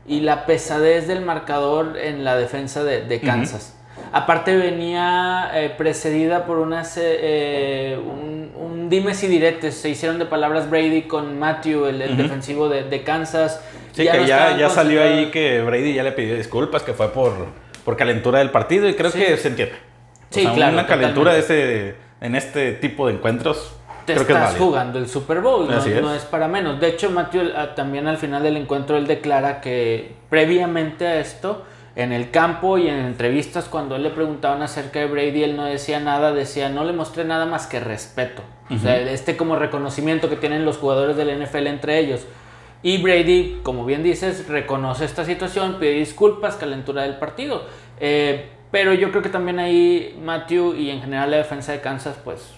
y 0.07 0.21
la 0.21 0.47
pesadez 0.47 1.07
del 1.09 1.23
marcador 1.23 1.97
en 1.99 2.25
la 2.25 2.37
defensa 2.37 2.85
de, 2.85 3.03
de 3.03 3.21
Kansas. 3.21 3.77
Aparte 4.13 4.55
venía 4.55 5.51
eh, 5.55 5.71
precedida 5.77 6.47
por 6.47 6.59
unas, 6.59 6.97
eh, 7.01 7.99
un, 7.99 8.53
un 8.57 8.89
dimes 8.89 9.25
y 9.25 9.29
diretes. 9.29 9.75
Se 9.77 9.89
hicieron 9.89 10.19
de 10.19 10.27
palabras 10.27 10.71
Brady 10.71 11.03
con 11.03 11.39
Matthew, 11.39 11.87
el, 11.87 12.03
el 12.03 12.17
defensivo 12.17 12.69
de, 12.69 12.85
de 12.85 13.03
Kansas. 13.03 13.61
Sí, 13.93 14.05
Ya 14.05 14.13
que 14.13 14.19
no 14.19 14.27
ya, 14.27 14.57
ya 14.57 14.71
salió 14.71 15.03
ahí 15.03 15.31
que 15.31 15.63
Brady 15.63 15.95
ya 15.95 16.03
le 16.05 16.13
pidió 16.13 16.37
disculpas, 16.37 16.83
que 16.83 16.93
fue 16.93 17.09
por, 17.13 17.33
por 17.85 17.97
calentura 17.97 18.39
del 18.39 18.51
partido 18.51 18.89
y 18.89 18.95
creo 18.95 19.11
Sí. 19.11 19.19
que 19.19 19.37
se 19.37 19.49
entiende. 19.49 19.75
O 19.75 20.35
Sí, 20.35 20.43
sea, 20.43 20.53
claro, 20.53 20.73
Una 20.75 20.87
calentura 20.87 21.33
de 21.35 21.41
ese, 21.41 21.95
en 22.21 22.35
este 22.35 22.73
tipo 22.73 23.07
de 23.07 23.15
encuentros 23.15 23.77
te 24.07 24.15
creo 24.15 24.27
que 24.27 24.33
es 24.33 24.39
estás 24.39 24.57
jugando 24.57 24.99
el 24.99 25.09
Super 25.09 25.41
Bowl, 25.41 25.67
no, 25.69 25.79
es. 25.79 26.03
no 26.03 26.15
es 26.15 26.25
para 26.25 26.47
menos. 26.49 26.79
De 26.81 26.89
hecho, 26.89 27.11
Matthew 27.11 27.53
ah, 27.57 27.75
también 27.75 28.07
al 28.07 28.19
final 28.19 28.43
del 28.43 28.57
encuentro 28.57 28.97
él 28.97 29.07
declara 29.07 29.61
que 29.61 30.15
previamente 30.29 31.07
a 31.07 31.21
esto, 31.21 31.65
en 31.97 32.13
el 32.13 32.31
campo 32.31 32.77
y 32.77 32.89
en 32.89 32.97
entrevistas 32.97 33.67
cuando 33.67 33.95
él 33.97 34.03
le 34.03 34.11
preguntaban 34.11 34.61
acerca 34.63 34.99
de 34.99 35.07
Brady, 35.07 35.45
él 35.45 35.57
no 35.57 35.65
decía 35.65 36.01
nada, 36.01 36.33
decía, 36.33 36.69
no 36.69 36.85
le 36.85 36.93
mostré 36.93 37.25
nada 37.25 37.47
más 37.47 37.67
que 37.67 37.79
respeto. 37.81 38.43
O 38.71 38.79
sea, 38.79 38.99
este 38.99 39.37
como 39.37 39.57
reconocimiento 39.57 40.29
que 40.29 40.37
tienen 40.37 40.65
los 40.65 40.79
jugadores 40.79 41.17
del 41.17 41.31
NFL 41.31 41.67
entre 41.69 41.99
ellos. 41.99 42.27
Y 42.85 42.99
Brady, 42.99 43.61
como 43.63 43.87
bien 43.87 44.03
dices, 44.03 44.47
reconoce 44.47 45.07
esta 45.07 45.25
situación, 45.25 45.79
pide 45.81 45.93
disculpas, 45.93 46.57
calentura 46.57 47.03
del 47.03 47.17
partido. 47.17 47.63
Eh, 47.99 48.51
pero 48.71 48.93
yo 48.93 49.11
creo 49.11 49.23
que 49.23 49.31
también 49.31 49.59
ahí 49.59 50.21
Matthew 50.23 50.75
y 50.75 50.91
en 50.91 51.01
general 51.01 51.31
la 51.31 51.39
defensa 51.39 51.73
de 51.73 51.81
Kansas, 51.81 52.17
pues 52.23 52.53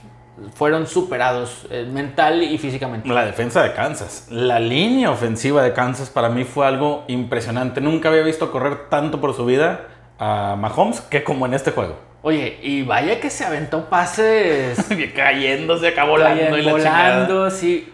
fueron 0.54 0.88
superados 0.88 1.68
eh, 1.70 1.86
mental 1.88 2.42
y 2.42 2.58
físicamente. 2.58 3.08
La 3.08 3.24
defensa 3.24 3.62
de 3.62 3.72
Kansas. 3.72 4.26
La 4.28 4.58
línea 4.58 5.12
ofensiva 5.12 5.62
de 5.62 5.72
Kansas 5.72 6.10
para 6.10 6.28
mí 6.28 6.42
fue 6.42 6.66
algo 6.66 7.04
impresionante. 7.06 7.80
Nunca 7.80 8.08
había 8.08 8.22
visto 8.22 8.50
correr 8.50 8.88
tanto 8.88 9.20
por 9.20 9.32
su 9.32 9.46
vida 9.46 9.82
a 10.18 10.56
Mahomes 10.58 11.02
que 11.02 11.22
como 11.22 11.46
en 11.46 11.54
este 11.54 11.70
juego. 11.70 11.94
Oye, 12.22 12.58
y 12.62 12.82
vaya 12.82 13.20
que 13.20 13.30
se 13.30 13.44
aventó 13.44 13.88
pases 13.88 14.84
Cayéndose, 15.14 15.86
acá 15.86 16.02
volando 16.02 16.58
y 16.58 16.62
la 16.62 16.72
volando, 16.72 17.48
sí. 17.48 17.92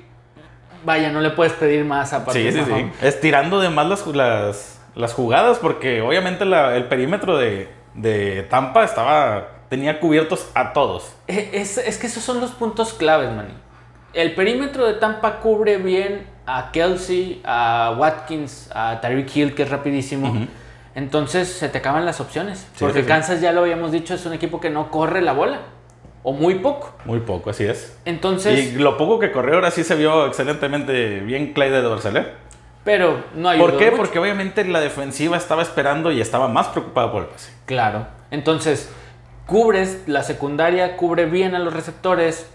Vaya, 0.84 1.10
no 1.10 1.20
le 1.20 1.30
puedes 1.30 1.52
pedir 1.54 1.84
más 1.84 2.12
a 2.12 2.24
Patrick 2.24 2.52
sí, 2.52 2.60
sí. 2.64 2.70
Mahomes. 2.70 3.02
Estirando 3.02 3.60
de 3.60 3.68
más 3.70 3.86
las, 3.88 4.06
las, 4.08 4.80
las 4.94 5.12
jugadas 5.14 5.58
porque 5.58 6.00
obviamente 6.02 6.44
la- 6.44 6.76
el 6.76 6.84
perímetro 6.84 7.38
de, 7.38 7.68
de 7.94 8.42
Tampa 8.50 8.84
estaba 8.84 9.48
tenía 9.68 10.00
cubiertos 10.00 10.50
a 10.54 10.72
todos. 10.72 11.12
Eh, 11.28 11.50
Es, 11.54 11.78
es 11.78 11.96
que 11.98 12.06
esos 12.06 12.22
son 12.22 12.40
los 12.40 12.50
puntos 12.50 12.92
claves, 12.92 13.30
Manny. 13.34 13.54
El 14.12 14.34
perímetro 14.34 14.86
de 14.86 14.94
Tampa 14.94 15.38
cubre 15.40 15.78
bien 15.78 16.26
a 16.44 16.70
Kelsey, 16.72 17.40
a 17.44 17.94
Watkins, 17.96 18.68
a 18.74 19.00
Tyreek 19.00 19.34
Hill, 19.34 19.54
que 19.54 19.62
es 19.62 19.70
rapidísimo. 19.70 20.46
Entonces 20.94 21.48
se 21.48 21.68
te 21.70 21.78
acaban 21.78 22.04
las 22.04 22.20
opciones. 22.20 22.58
Sí, 22.74 22.84
porque 22.84 23.00
sí. 23.00 23.06
Kansas, 23.06 23.40
ya 23.40 23.52
lo 23.52 23.62
habíamos 23.62 23.92
dicho, 23.92 24.12
es 24.14 24.26
un 24.26 24.34
equipo 24.34 24.60
que 24.60 24.68
no 24.68 24.90
corre 24.90 25.22
la 25.22 25.32
bola. 25.32 25.60
O 26.22 26.32
muy 26.32 26.56
poco. 26.56 26.94
Muy 27.04 27.20
poco, 27.20 27.50
así 27.50 27.64
es. 27.64 27.98
Entonces, 28.04 28.74
y 28.74 28.78
lo 28.78 28.96
poco 28.96 29.18
que 29.18 29.32
corrió 29.32 29.56
ahora 29.56 29.70
sí 29.70 29.82
se 29.82 29.96
vio 29.96 30.26
excelentemente 30.26 31.20
bien 31.20 31.52
Clyde 31.52 31.72
de 31.72 31.82
Dorseler. 31.82 32.34
Pero 32.84 33.24
no 33.34 33.48
hay 33.48 33.58
¿Por 33.58 33.76
qué? 33.76 33.92
Porque 33.92 34.18
obviamente 34.18 34.64
la 34.64 34.80
defensiva 34.80 35.36
estaba 35.36 35.62
esperando 35.62 36.10
y 36.10 36.20
estaba 36.20 36.48
más 36.48 36.68
preocupada 36.68 37.12
por 37.12 37.22
el 37.22 37.28
pase. 37.28 37.52
Claro. 37.66 38.06
Entonces, 38.30 38.90
cubres 39.46 40.02
la 40.06 40.22
secundaria, 40.22 40.96
cubre 40.96 41.26
bien 41.26 41.54
a 41.54 41.58
los 41.58 41.72
receptores. 41.72 42.50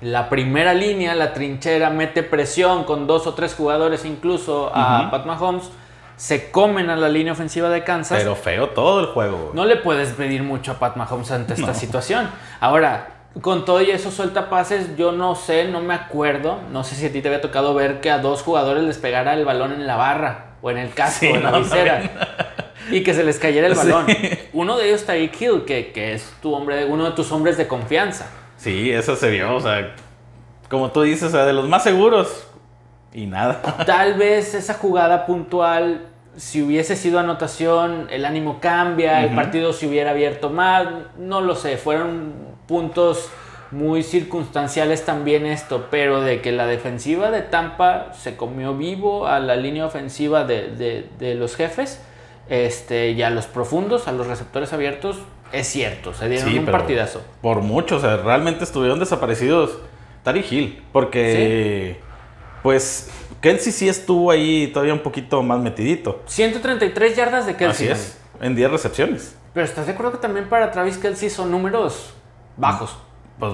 La 0.00 0.28
primera 0.28 0.74
línea, 0.74 1.14
la 1.14 1.32
trinchera, 1.32 1.90
mete 1.90 2.22
presión 2.22 2.84
con 2.84 3.06
dos 3.06 3.26
o 3.26 3.34
tres 3.34 3.54
jugadores 3.54 4.04
incluso 4.04 4.70
a 4.74 5.10
Pat 5.10 5.26
Mahomes. 5.26 5.70
Se 6.16 6.50
comen 6.50 6.88
a 6.90 6.96
la 6.96 7.08
línea 7.08 7.32
ofensiva 7.32 7.68
de 7.68 7.84
Kansas. 7.84 8.18
Pero 8.18 8.34
feo 8.34 8.70
todo 8.70 9.00
el 9.00 9.06
juego. 9.06 9.50
No 9.54 9.64
le 9.64 9.76
puedes 9.76 10.10
pedir 10.10 10.42
mucho 10.42 10.72
a 10.72 10.78
Pat 10.78 10.96
Mahomes 10.96 11.30
ante 11.30 11.54
esta 11.54 11.74
situación. 11.74 12.28
Ahora, 12.60 13.08
con 13.42 13.64
todo 13.64 13.82
y 13.82 13.90
eso 13.90 14.10
suelta 14.10 14.48
pases, 14.48 14.96
yo 14.96 15.12
no 15.12 15.34
sé, 15.34 15.68
no 15.68 15.80
me 15.82 15.94
acuerdo. 15.94 16.58
No 16.72 16.84
sé 16.84 16.94
si 16.94 17.06
a 17.06 17.12
ti 17.12 17.20
te 17.20 17.28
había 17.28 17.40
tocado 17.40 17.74
ver 17.74 18.00
que 18.00 18.10
a 18.10 18.18
dos 18.18 18.42
jugadores 18.42 18.84
les 18.84 18.98
pegara 18.98 19.34
el 19.34 19.44
balón 19.44 19.72
en 19.72 19.86
la 19.86 19.96
barra 19.96 20.56
o 20.62 20.70
en 20.70 20.78
el 20.78 20.94
casco, 20.94 21.26
o 21.26 21.36
en 21.36 21.42
la 21.42 21.58
visera. 21.58 22.10
y 22.90 23.02
que 23.02 23.12
se 23.12 23.22
les 23.22 23.38
cayera 23.38 23.66
el 23.66 23.74
balón. 23.74 24.06
Uno 24.54 24.78
de 24.78 24.88
ellos, 24.88 25.04
Tyreek 25.04 25.40
Hill, 25.40 25.64
que, 25.66 25.92
que 25.92 26.14
es 26.14 26.32
tu 26.40 26.54
hombre, 26.54 26.86
uno 26.86 27.04
de 27.04 27.10
tus 27.12 27.30
hombres 27.30 27.58
de 27.58 27.66
confianza. 27.66 28.30
Sí, 28.56 28.90
eso 28.90 29.16
se 29.16 29.28
vio, 29.28 29.54
o 29.54 29.60
sea, 29.60 29.94
como 30.70 30.90
tú 30.90 31.02
dices, 31.02 31.24
o 31.24 31.30
sea, 31.30 31.44
de 31.44 31.52
los 31.52 31.68
más 31.68 31.84
seguros 31.84 32.46
y 33.16 33.26
nada. 33.26 33.62
Tal 33.86 34.14
vez 34.14 34.54
esa 34.54 34.74
jugada 34.74 35.26
puntual, 35.26 36.06
si 36.36 36.62
hubiese 36.62 36.94
sido 36.94 37.18
anotación, 37.18 38.06
el 38.10 38.24
ánimo 38.24 38.60
cambia, 38.60 39.24
el 39.24 39.34
partido 39.34 39.72
se 39.72 39.88
hubiera 39.88 40.10
abierto 40.10 40.50
más, 40.50 40.86
no 41.18 41.40
lo 41.40 41.56
sé, 41.56 41.78
fueron 41.78 42.34
puntos 42.68 43.30
muy 43.72 44.04
circunstanciales 44.04 45.04
también 45.04 45.46
esto, 45.46 45.88
pero 45.90 46.20
de 46.20 46.40
que 46.40 46.52
la 46.52 46.66
defensiva 46.66 47.32
de 47.32 47.42
Tampa 47.42 48.12
se 48.14 48.36
comió 48.36 48.76
vivo 48.76 49.26
a 49.26 49.40
la 49.40 49.56
línea 49.56 49.86
ofensiva 49.86 50.44
de, 50.44 51.08
de 51.18 51.34
los 51.34 51.56
jefes 51.56 52.00
este, 52.48 53.10
y 53.10 53.22
a 53.22 53.30
los 53.30 53.46
profundos, 53.46 54.06
a 54.06 54.12
los 54.12 54.26
receptores 54.26 54.72
abiertos, 54.72 55.18
es 55.52 55.66
cierto, 55.66 56.12
se 56.12 56.28
dieron 56.28 56.58
un 56.58 56.66
partidazo. 56.66 57.22
Por 57.40 57.60
mucho, 57.62 57.96
o 57.96 58.00
sea, 58.00 58.16
realmente 58.16 58.64
estuvieron 58.64 58.98
desaparecidos 58.98 59.78
Tari 60.22 60.44
Hill, 60.48 60.82
porque 60.92 62.00
pues 62.66 63.08
Kelsey 63.40 63.70
sí 63.70 63.88
estuvo 63.88 64.28
ahí 64.28 64.66
todavía 64.72 64.92
un 64.92 64.98
poquito 64.98 65.40
más 65.40 65.60
metidito. 65.60 66.24
133 66.26 67.14
yardas 67.14 67.46
de 67.46 67.54
Kelsey. 67.54 67.90
Así 67.90 68.02
es, 68.02 68.18
en 68.40 68.56
10 68.56 68.72
recepciones. 68.72 69.36
Pero 69.54 69.64
estás 69.64 69.86
de 69.86 69.92
acuerdo 69.92 70.10
que 70.10 70.18
también 70.18 70.48
para 70.48 70.72
Travis 70.72 70.98
Kelsey 70.98 71.30
son 71.30 71.52
números 71.52 72.12
bajos. 72.56 72.98
Pues 73.38 73.52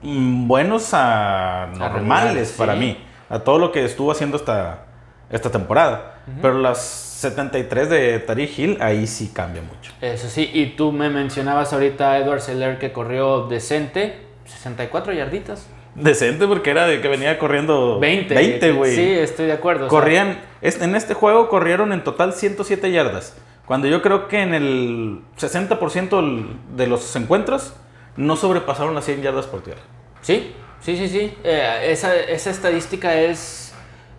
buenos 0.00 0.94
a 0.94 1.68
normales 1.76 2.54
para 2.56 2.74
mí, 2.74 2.96
a 3.28 3.40
todo 3.40 3.58
lo 3.58 3.70
que 3.70 3.84
estuvo 3.84 4.10
haciendo 4.10 4.38
esta, 4.38 4.86
esta 5.28 5.50
temporada. 5.50 6.22
Pero 6.40 6.58
las 6.58 6.78
73 6.78 7.90
de 7.90 8.18
Tariq 8.20 8.58
Hill, 8.58 8.78
ahí 8.80 9.06
sí 9.06 9.30
cambia 9.34 9.60
mucho. 9.60 9.92
Eso 10.00 10.30
sí, 10.30 10.50
y 10.54 10.74
tú 10.74 10.90
me 10.90 11.10
mencionabas 11.10 11.74
ahorita 11.74 12.12
a 12.12 12.18
Edward 12.18 12.40
Seller 12.40 12.78
que 12.78 12.92
corrió 12.92 13.46
decente, 13.46 14.22
64 14.46 15.12
yarditas. 15.12 15.66
Decente 16.00 16.46
porque 16.46 16.70
era 16.70 16.86
de 16.86 17.00
que 17.00 17.08
venía 17.08 17.38
corriendo 17.38 17.98
20. 17.98 18.34
20, 18.34 18.72
güey. 18.72 18.94
Sí, 18.94 19.10
estoy 19.10 19.46
de 19.46 19.52
acuerdo. 19.52 19.88
Corrían, 19.88 20.40
en 20.60 20.94
este 20.94 21.14
juego 21.14 21.48
corrieron 21.48 21.92
en 21.92 22.04
total 22.04 22.32
107 22.32 22.90
yardas. 22.90 23.36
Cuando 23.66 23.86
yo 23.86 24.00
creo 24.00 24.28
que 24.28 24.40
en 24.40 24.54
el 24.54 25.20
60% 25.38 26.48
de 26.74 26.86
los 26.86 27.14
encuentros 27.16 27.74
no 28.16 28.36
sobrepasaron 28.36 28.94
las 28.94 29.04
100 29.04 29.22
yardas 29.22 29.46
por 29.46 29.62
tierra. 29.62 29.80
Sí, 30.22 30.54
sí, 30.80 30.96
sí, 30.96 31.08
sí. 31.08 31.34
Eh, 31.44 31.88
esa, 31.90 32.16
esa 32.16 32.50
estadística 32.50 33.14
es 33.14 33.74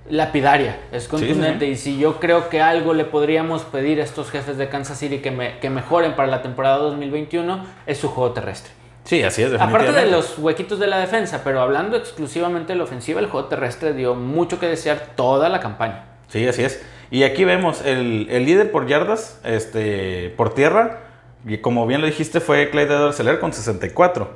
lapidaria, 0.09 0.79
es 0.91 1.07
contundente. 1.07 1.67
Y 1.67 1.75
si 1.75 1.97
yo 1.97 2.19
creo 2.19 2.49
que 2.49 2.61
algo 2.61 2.93
le 2.93 3.05
podríamos 3.05 3.63
pedir 3.63 4.01
a 4.01 4.03
estos 4.03 4.29
jefes 4.31 4.57
de 4.57 4.69
Kansas 4.69 4.99
City 4.99 5.19
que, 5.19 5.31
me, 5.31 5.59
que 5.59 5.69
mejoren 5.69 6.15
para 6.15 6.27
la 6.27 6.41
temporada 6.41 6.77
2021 6.77 7.65
es 7.85 7.97
su 7.97 8.09
juego 8.09 8.31
terrestre. 8.33 8.71
Sí, 9.09 9.23
así 9.23 9.41
es. 9.41 9.59
Aparte 9.59 9.91
de 9.91 10.05
los 10.05 10.37
huequitos 10.37 10.77
de 10.77 10.85
la 10.85 10.99
defensa, 10.99 11.41
pero 11.43 11.61
hablando 11.61 11.97
exclusivamente 11.97 12.73
de 12.73 12.77
la 12.77 12.83
ofensiva, 12.83 13.19
el 13.19 13.25
juego 13.25 13.47
terrestre 13.47 13.93
dio 13.93 14.13
mucho 14.13 14.59
que 14.59 14.67
desear 14.67 15.15
toda 15.15 15.49
la 15.49 15.59
campaña. 15.59 16.05
Sí, 16.27 16.47
así 16.47 16.61
es. 16.63 16.85
Y 17.09 17.23
aquí 17.23 17.43
vemos 17.43 17.83
el, 17.83 18.27
líder 18.27 18.71
por 18.71 18.85
yardas, 18.85 19.41
este, 19.43 20.31
por 20.37 20.53
tierra, 20.53 20.99
y 21.43 21.57
como 21.57 21.87
bien 21.87 22.01
lo 22.01 22.05
dijiste, 22.05 22.39
fue 22.39 22.69
Clyde 22.69 22.93
Edwards 22.93 23.39
con 23.39 23.51
64. 23.51 24.29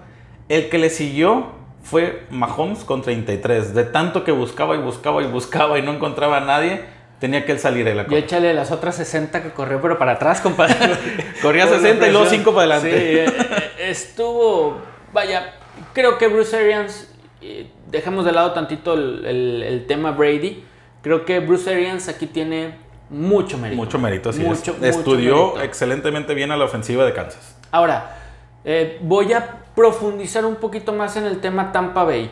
El 0.49 0.69
que 0.69 0.79
le 0.79 0.89
siguió 0.89 1.51
fue 1.83 2.23
Mahomes 2.31 2.83
con 2.83 3.03
33. 3.03 3.75
De 3.75 3.83
tanto 3.83 4.23
que 4.23 4.31
buscaba 4.31 4.75
y 4.75 4.79
buscaba 4.79 5.21
y 5.21 5.27
buscaba 5.27 5.77
y 5.77 5.83
no 5.83 5.93
encontraba 5.93 6.37
a 6.37 6.45
nadie, 6.45 6.81
tenía 7.23 7.45
que 7.45 7.53
él 7.53 7.59
salir 7.59 7.85
de 7.85 7.95
la 7.95 8.03
cosa. 8.03 8.17
Yo 8.17 8.21
échale 8.21 8.53
las 8.53 8.69
otras 8.73 8.97
60 8.97 9.41
que 9.43 9.51
corrió, 9.51 9.79
pero 9.81 9.97
para 9.97 10.11
atrás, 10.11 10.41
compadre. 10.41 10.75
Corría 11.41 11.67
60 11.67 12.09
y 12.09 12.11
luego 12.11 12.25
5 12.25 12.53
para 12.53 12.75
adelante. 12.75 12.89
Sí, 12.91 13.17
eh, 13.17 13.25
eh, 13.77 13.89
estuvo. 13.91 14.81
Vaya, 15.13 15.53
creo 15.93 16.17
que 16.17 16.27
Bruce 16.27 16.57
Arians. 16.57 17.09
Dejemos 17.89 18.25
de 18.25 18.33
lado 18.33 18.51
tantito 18.51 18.95
el, 18.95 19.85
tema 19.87 20.11
Brady. 20.11 20.65
Creo 21.01 21.23
que 21.23 21.39
Bruce 21.39 21.71
Arians 21.71 22.09
aquí 22.09 22.27
tiene 22.27 22.75
mucho 23.09 23.57
mérito. 23.57 23.81
Mucho 23.81 23.99
mérito, 23.99 24.33
sí. 24.33 24.41
Mucho, 24.41 24.75
Estudió 24.81 25.61
excelentemente 25.61 26.33
bien 26.33 26.51
a 26.51 26.57
la 26.57 26.65
ofensiva 26.65 27.05
de 27.05 27.13
Kansas. 27.13 27.57
Ahora, 27.71 28.17
eh, 28.65 28.97
voy 29.01 29.31
a 29.31 29.59
profundizar 29.73 30.45
un 30.45 30.55
poquito 30.55 30.91
más 30.91 31.15
en 31.15 31.23
el 31.23 31.39
tema 31.39 31.71
Tampa 31.71 32.03
Bay. 32.03 32.29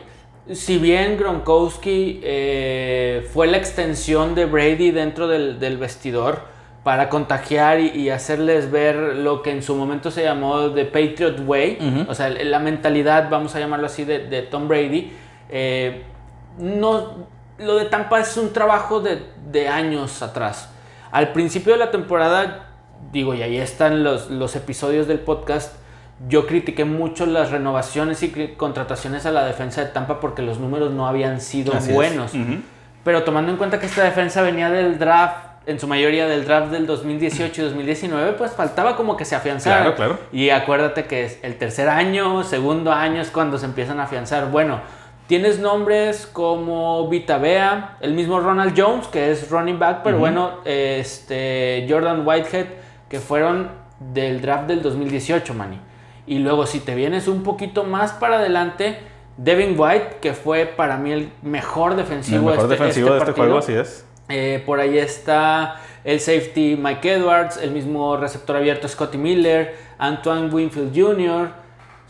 Si 0.50 0.78
bien 0.78 1.18
Gronkowski 1.18 2.20
eh, 2.24 3.28
fue 3.32 3.46
la 3.46 3.58
extensión 3.58 4.34
de 4.34 4.46
Brady 4.46 4.90
dentro 4.90 5.28
del, 5.28 5.76
vestidor 5.78 6.40
para 6.82 7.08
contagiar 7.08 7.78
y, 7.78 8.10
hacerles 8.10 8.72
ver 8.72 8.96
lo 8.96 9.42
que 9.42 9.52
en 9.52 9.62
su 9.62 9.76
momento 9.76 10.10
se 10.10 10.24
llamó 10.24 10.72
The 10.72 10.84
Patriot 10.86 11.46
Way, 11.46 12.06
o 12.08 12.14
sea, 12.14 12.28
la 12.28 12.58
mentalidad, 12.58 13.30
vamos 13.30 13.54
a 13.54 13.60
llamarlo 13.60 13.86
así, 13.86 14.04
de, 14.04 14.42
Tom 14.50 14.66
Brady, 14.66 15.12
eh, 15.48 16.02
no, 16.58 17.28
lo 17.58 17.76
de 17.76 17.84
Tampa 17.84 18.18
es 18.18 18.36
un 18.36 18.52
trabajo 18.52 19.00
de, 19.00 19.22
de, 19.52 19.68
años 19.68 20.22
atrás. 20.22 20.70
Al 21.12 21.32
principio 21.32 21.74
de 21.74 21.78
la 21.78 21.92
temporada, 21.92 22.70
digo, 23.12 23.32
y 23.34 23.42
ahí 23.42 23.58
están 23.58 24.02
los, 24.02 24.28
los 24.28 24.56
episodios 24.56 25.06
del 25.06 25.20
podcast, 25.20 25.76
yo 26.28 26.46
critiqué 26.46 26.84
mucho 26.84 27.26
las 27.26 27.50
renovaciones 27.50 28.22
y 28.22 28.30
contrataciones 28.56 29.26
a 29.26 29.30
la 29.30 29.44
defensa 29.44 29.84
de 29.84 29.90
Tampa 29.90 30.20
porque 30.20 30.42
los 30.42 30.58
números 30.58 30.92
no 30.92 31.06
habían 31.06 31.40
sido 31.40 31.72
buenos. 31.92 32.32
Pero 33.04 33.24
tomando 33.24 33.50
en 33.50 33.58
cuenta 33.58 33.80
que 33.80 33.86
esta 33.86 34.04
defensa 34.04 34.42
venía 34.42 34.70
del 34.70 34.98
draft, 34.98 35.36
en 35.66 35.80
su 35.80 35.86
mayoría 35.88 36.26
del 36.26 36.44
draft 36.44 36.70
del 36.70 36.86
2018 36.86 37.60
y 37.60 37.64
2019, 37.64 38.32
pues 38.32 38.52
faltaba 38.52 38.96
como 38.96 39.16
que 39.16 39.24
se 39.24 39.34
afianzara. 39.34 39.80
Claro, 39.80 39.96
claro. 39.96 40.18
Y 40.32 40.50
acuérdate 40.50 41.06
que 41.06 41.24
es 41.24 41.38
el 41.42 41.56
tercer 41.56 41.88
año, 41.88 42.44
segundo 42.44 42.92
año 42.92 43.20
es 43.20 43.30
cuando 43.30 43.58
se 43.58 43.66
empiezan 43.66 43.98
a 43.98 44.04
afianzar. 44.04 44.50
Bueno, 44.50 44.80
tienes 45.26 45.58
nombres 45.58 46.28
como 46.32 47.08
Vita 47.08 47.38
Bea, 47.38 47.96
el 48.00 48.14
mismo 48.14 48.38
Ronald 48.38 48.74
Jones, 48.76 49.08
que 49.08 49.32
es 49.32 49.50
running 49.50 49.78
back, 49.78 50.02
pero 50.04 50.18
bueno, 50.18 50.58
este 50.64 51.86
Jordan 51.88 52.26
Whitehead, 52.26 52.66
que 53.08 53.18
fueron 53.18 53.70
del 53.98 54.40
draft 54.40 54.68
del 54.68 54.82
2018, 54.82 55.54
Manny. 55.54 55.78
Y 56.26 56.38
luego 56.38 56.66
si 56.66 56.80
te 56.80 56.94
vienes 56.94 57.28
un 57.28 57.42
poquito 57.42 57.84
más 57.84 58.12
para 58.12 58.38
adelante, 58.38 58.98
Devin 59.36 59.74
White, 59.78 60.18
que 60.20 60.34
fue 60.34 60.66
para 60.66 60.96
mí 60.96 61.12
el 61.12 61.32
mejor 61.42 61.96
defensivo, 61.96 62.50
el 62.50 62.56
mejor 62.56 62.72
este, 62.72 62.74
defensivo 62.74 63.08
este 63.08 63.24
de 63.24 63.30
este 63.30 63.40
juego, 63.40 63.58
así 63.58 63.72
es. 63.72 64.06
Eh, 64.28 64.62
por 64.64 64.80
ahí 64.80 64.98
está 64.98 65.80
el 66.04 66.20
safety 66.20 66.76
Mike 66.76 67.12
Edwards, 67.14 67.56
el 67.56 67.70
mismo 67.70 68.16
receptor 68.16 68.56
abierto 68.56 68.88
Scotty 68.88 69.18
Miller, 69.18 69.76
Antoine 69.98 70.48
Winfield 70.52 70.92
Jr., 70.94 71.50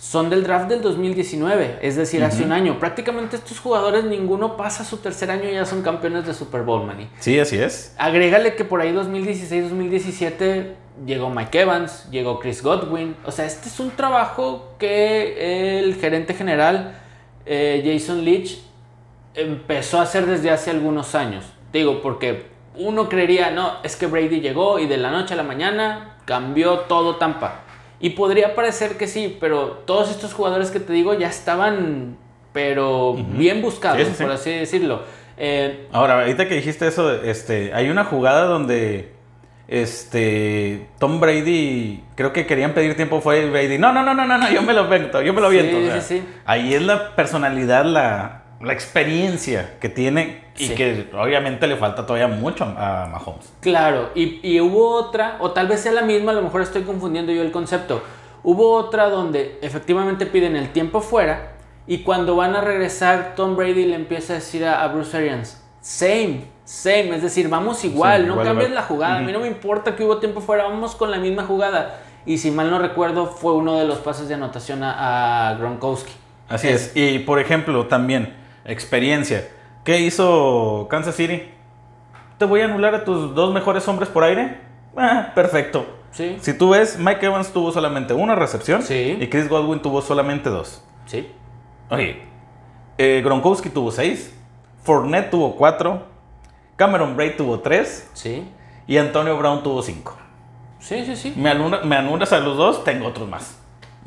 son 0.02 0.30
del 0.30 0.42
draft 0.42 0.68
del 0.68 0.82
2019, 0.82 1.78
es 1.80 1.94
decir, 1.94 2.24
hace 2.24 2.42
un 2.42 2.50
año. 2.50 2.80
Prácticamente 2.80 3.36
estos 3.36 3.60
jugadores, 3.60 4.02
ninguno 4.02 4.56
pasa 4.56 4.84
su 4.84 4.96
tercer 4.96 5.30
año 5.30 5.48
y 5.48 5.52
ya 5.52 5.64
son 5.64 5.80
campeones 5.82 6.26
de 6.26 6.34
Super 6.34 6.62
Bowl, 6.62 6.84
Manny. 6.84 7.06
Sí, 7.20 7.38
así 7.38 7.56
es. 7.56 7.94
Agrégale 7.98 8.56
que 8.56 8.64
por 8.64 8.80
ahí 8.80 8.92
2016-2017 8.92 10.72
llegó 11.06 11.30
Mike 11.30 11.60
Evans, 11.60 12.10
llegó 12.10 12.40
Chris 12.40 12.64
Godwin. 12.64 13.14
O 13.24 13.30
sea, 13.30 13.46
este 13.46 13.68
es 13.68 13.78
un 13.78 13.92
trabajo 13.92 14.74
que 14.76 15.78
el 15.78 15.94
gerente 15.94 16.34
general 16.34 16.98
eh, 17.46 17.80
Jason 17.86 18.24
Leach 18.24 18.58
empezó 19.34 20.00
a 20.00 20.02
hacer 20.02 20.26
desde 20.26 20.50
hace 20.50 20.72
algunos 20.72 21.14
años. 21.14 21.44
Digo, 21.72 22.02
porque 22.02 22.46
uno 22.74 23.08
creería, 23.08 23.52
no, 23.52 23.74
es 23.84 23.94
que 23.94 24.08
Brady 24.08 24.40
llegó 24.40 24.80
y 24.80 24.88
de 24.88 24.96
la 24.96 25.12
noche 25.12 25.34
a 25.34 25.36
la 25.36 25.44
mañana 25.44 26.16
cambió 26.24 26.80
todo 26.80 27.16
Tampa. 27.16 27.61
Y 28.02 28.10
podría 28.10 28.54
parecer 28.54 28.98
que 28.98 29.06
sí, 29.06 29.38
pero 29.40 29.84
todos 29.86 30.10
estos 30.10 30.34
jugadores 30.34 30.70
que 30.70 30.80
te 30.80 30.92
digo 30.92 31.14
ya 31.14 31.28
estaban, 31.28 32.18
pero 32.52 33.14
bien 33.14 33.62
buscados, 33.62 34.08
por 34.18 34.32
así 34.32 34.50
decirlo. 34.50 35.02
Eh, 35.38 35.86
Ahora, 35.92 36.20
ahorita 36.20 36.48
que 36.48 36.56
dijiste 36.56 36.86
eso, 36.88 37.22
este, 37.22 37.72
hay 37.72 37.88
una 37.88 38.04
jugada 38.04 38.44
donde 38.46 39.12
este, 39.68 40.88
Tom 40.98 41.20
Brady, 41.20 42.02
creo 42.16 42.32
que 42.32 42.44
querían 42.44 42.74
pedir 42.74 42.96
tiempo 42.96 43.20
fue 43.20 43.48
Brady. 43.48 43.78
No, 43.78 43.92
no, 43.92 44.02
no, 44.02 44.14
no, 44.14 44.26
no, 44.26 44.50
yo 44.50 44.62
me 44.62 44.74
lo 44.74 44.88
vento, 44.88 45.22
yo 45.22 45.32
me 45.32 45.40
lo 45.40 45.48
viento. 45.48 45.76
Ahí 46.44 46.74
es 46.74 46.82
la 46.82 47.14
personalidad, 47.14 47.84
la, 47.84 48.41
la 48.62 48.72
experiencia 48.72 49.78
que 49.80 49.88
tiene 49.88 50.44
y 50.56 50.70
que 50.70 51.10
obviamente 51.14 51.66
le 51.66 51.76
falta 51.76 52.06
todavía 52.06 52.28
mucho 52.28 52.64
a, 52.64 53.08
Mahomes. 53.10 53.52
Claro, 53.60 54.10
y, 54.14 54.40
y, 54.42 54.60
hubo 54.60 54.90
otra, 54.90 55.36
o 55.40 55.50
tal 55.50 55.66
vez 55.68 55.80
sea 55.80 55.92
la 55.92 56.02
misma, 56.02 56.32
a 56.32 56.34
lo 56.34 56.42
mejor 56.42 56.62
estoy 56.62 56.82
confundiendo 56.82 57.32
yo 57.32 57.42
el 57.42 57.50
concepto. 57.50 58.02
Hubo 58.44 58.72
otra 58.72 59.08
donde 59.08 59.58
efectivamente 59.62 60.26
piden 60.26 60.56
el 60.56 60.70
tiempo 60.72 61.00
fuera 61.00 61.52
y 61.86 61.98
cuando 61.98 62.36
van 62.36 62.54
a 62.54 62.60
regresar 62.60 63.34
Tom 63.36 63.56
Brady 63.56 63.86
le 63.86 63.96
empieza 63.96 64.34
a 64.34 64.36
decir 64.36 64.64
a, 64.64 64.86
Bruce 64.88 65.16
Arians, 65.16 65.62
same, 65.80 66.44
same, 66.64 67.16
es 67.16 67.22
decir, 67.22 67.48
vamos 67.48 67.84
igual, 67.84 68.26
no 68.26 68.42
cambies 68.42 68.70
la 68.70 68.82
jugada, 68.82 69.18
a 69.18 69.20
mí 69.20 69.32
no 69.32 69.40
me 69.40 69.48
importa 69.48 69.96
que 69.96 70.04
hubo 70.04 70.18
tiempo 70.18 70.40
fuera, 70.40 70.64
vamos 70.64 70.94
con 70.94 71.10
la 71.10 71.18
misma 71.18 71.44
jugada. 71.44 72.00
Y 72.24 72.38
si 72.38 72.52
mal 72.52 72.70
no 72.70 72.78
recuerdo, 72.78 73.26
fue 73.26 73.52
uno 73.52 73.76
de 73.78 73.84
los 73.84 73.98
pases 73.98 74.28
de 74.28 74.34
anotación 74.34 74.84
a, 74.84 75.48
a 75.48 75.54
Gronkowski. 75.54 76.12
Así 76.48 76.68
es. 76.68 76.92
Y 76.94 77.20
por 77.20 77.40
ejemplo, 77.40 77.86
también, 77.86 78.34
experiencia. 78.64 79.48
¿Qué 79.84 80.00
hizo 80.00 80.86
Kansas 80.90 81.16
City? 81.16 81.50
¿Te 82.38 82.44
voy 82.44 82.60
a 82.60 82.66
anular 82.66 82.94
a 82.94 83.04
tus 83.04 83.34
dos 83.34 83.52
mejores 83.52 83.86
hombres 83.88 84.08
por 84.08 84.24
aire? 84.24 84.60
Ah, 84.96 85.32
perfecto. 85.34 85.86
Sí. 86.10 86.36
Si 86.40 86.54
tú 86.56 86.70
ves, 86.70 86.98
Mike 86.98 87.24
Evans 87.24 87.52
tuvo 87.52 87.72
solamente 87.72 88.14
una 88.14 88.34
recepción 88.34 88.82
sí. 88.82 89.16
y 89.20 89.26
Chris 89.28 89.48
Godwin 89.48 89.80
tuvo 89.80 90.02
solamente 90.02 90.50
dos. 90.50 90.84
Sí. 91.06 91.30
Oye, 91.90 92.22
eh, 92.98 93.22
Gronkowski 93.24 93.70
tuvo 93.70 93.90
seis, 93.90 94.34
Fournette 94.82 95.30
tuvo 95.30 95.56
cuatro, 95.56 96.06
Cameron 96.76 97.16
Bray 97.16 97.36
tuvo 97.36 97.60
tres 97.60 98.10
sí. 98.12 98.46
y 98.86 98.98
Antonio 98.98 99.36
Brown 99.38 99.62
tuvo 99.62 99.82
cinco. 99.82 100.16
Sí, 100.78 101.04
sí, 101.06 101.16
sí. 101.16 101.34
Me, 101.36 101.54
me 101.84 101.96
anulas 101.96 102.32
a 102.32 102.40
los 102.40 102.56
dos, 102.56 102.84
tengo 102.84 103.06
otros 103.06 103.28
más. 103.28 103.58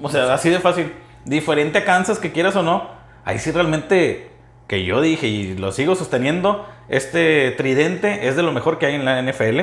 O 0.01 0.09
sea, 0.09 0.33
así 0.33 0.49
de 0.49 0.59
fácil 0.59 0.93
diferente 1.23 1.79
a 1.79 1.85
Kansas, 1.85 2.19
que 2.19 2.31
quieras 2.31 2.55
o 2.55 2.63
no, 2.63 2.89
ahí 3.23 3.39
sí 3.39 3.51
realmente, 3.51 4.31
que 4.67 4.83
yo 4.83 5.01
dije 5.01 5.27
y 5.27 5.55
lo 5.55 5.71
sigo 5.71 5.95
sosteniendo, 5.95 6.65
este 6.89 7.51
tridente 7.51 8.27
es 8.27 8.35
de 8.35 8.43
lo 8.43 8.51
mejor 8.51 8.77
que 8.77 8.87
hay 8.87 8.95
en 8.95 9.05
la 9.05 9.21
NFL. 9.21 9.59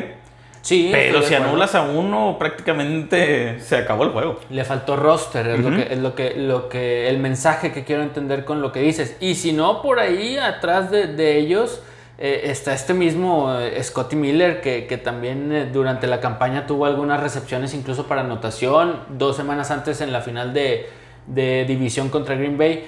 Sí, 0.63 0.91
pero 0.93 1.23
si 1.23 1.35
anulas 1.35 1.75
a 1.75 1.83
uno, 1.83 2.37
prácticamente 2.39 3.59
se 3.59 3.77
acabó 3.77 4.05
el 4.05 4.11
juego. 4.11 4.39
Le 4.49 4.65
faltó 4.65 4.95
roster, 4.95 5.49
es, 5.49 5.59
lo, 5.59 5.71
que, 5.71 5.93
es 5.93 5.99
lo, 5.99 6.15
que, 6.15 6.35
lo 6.37 6.69
que, 6.69 7.09
el 7.09 7.19
mensaje 7.19 7.73
que 7.73 7.83
quiero 7.83 8.03
entender 8.03 8.45
con 8.45 8.63
lo 8.63 8.71
que 8.71 8.81
dices. 8.81 9.17
Y 9.19 9.35
si 9.35 9.53
no, 9.53 9.83
por 9.83 9.99
ahí 9.99 10.39
atrás 10.39 10.93
de, 10.93 11.37
ellos 11.37 11.83
eh, 12.19 12.43
está 12.45 12.75
este 12.75 12.95
mismo 12.95 13.53
eh, 13.59 13.83
Scotty 13.83 14.15
Miller, 14.15 14.61
que, 14.61 14.87
que 14.87 14.99
también 14.99 15.51
eh, 15.51 15.67
durante 15.67 16.07
la 16.07 16.21
campaña 16.21 16.65
tuvo 16.65 16.87
algunas 16.87 17.21
recepciones 17.21 17.75
incluso 17.75 18.07
para 18.07 18.21
anotación, 18.21 19.01
dos 19.09 19.37
semanas 19.37 19.73
antes 19.73 20.01
en 20.01 20.13
la 20.13 20.21
final 20.21 20.55
de, 20.55 20.89
de 21.27 21.65
división 21.65 22.09
contra 22.09 22.37
Green 22.37 22.57
Bay. 22.57 22.87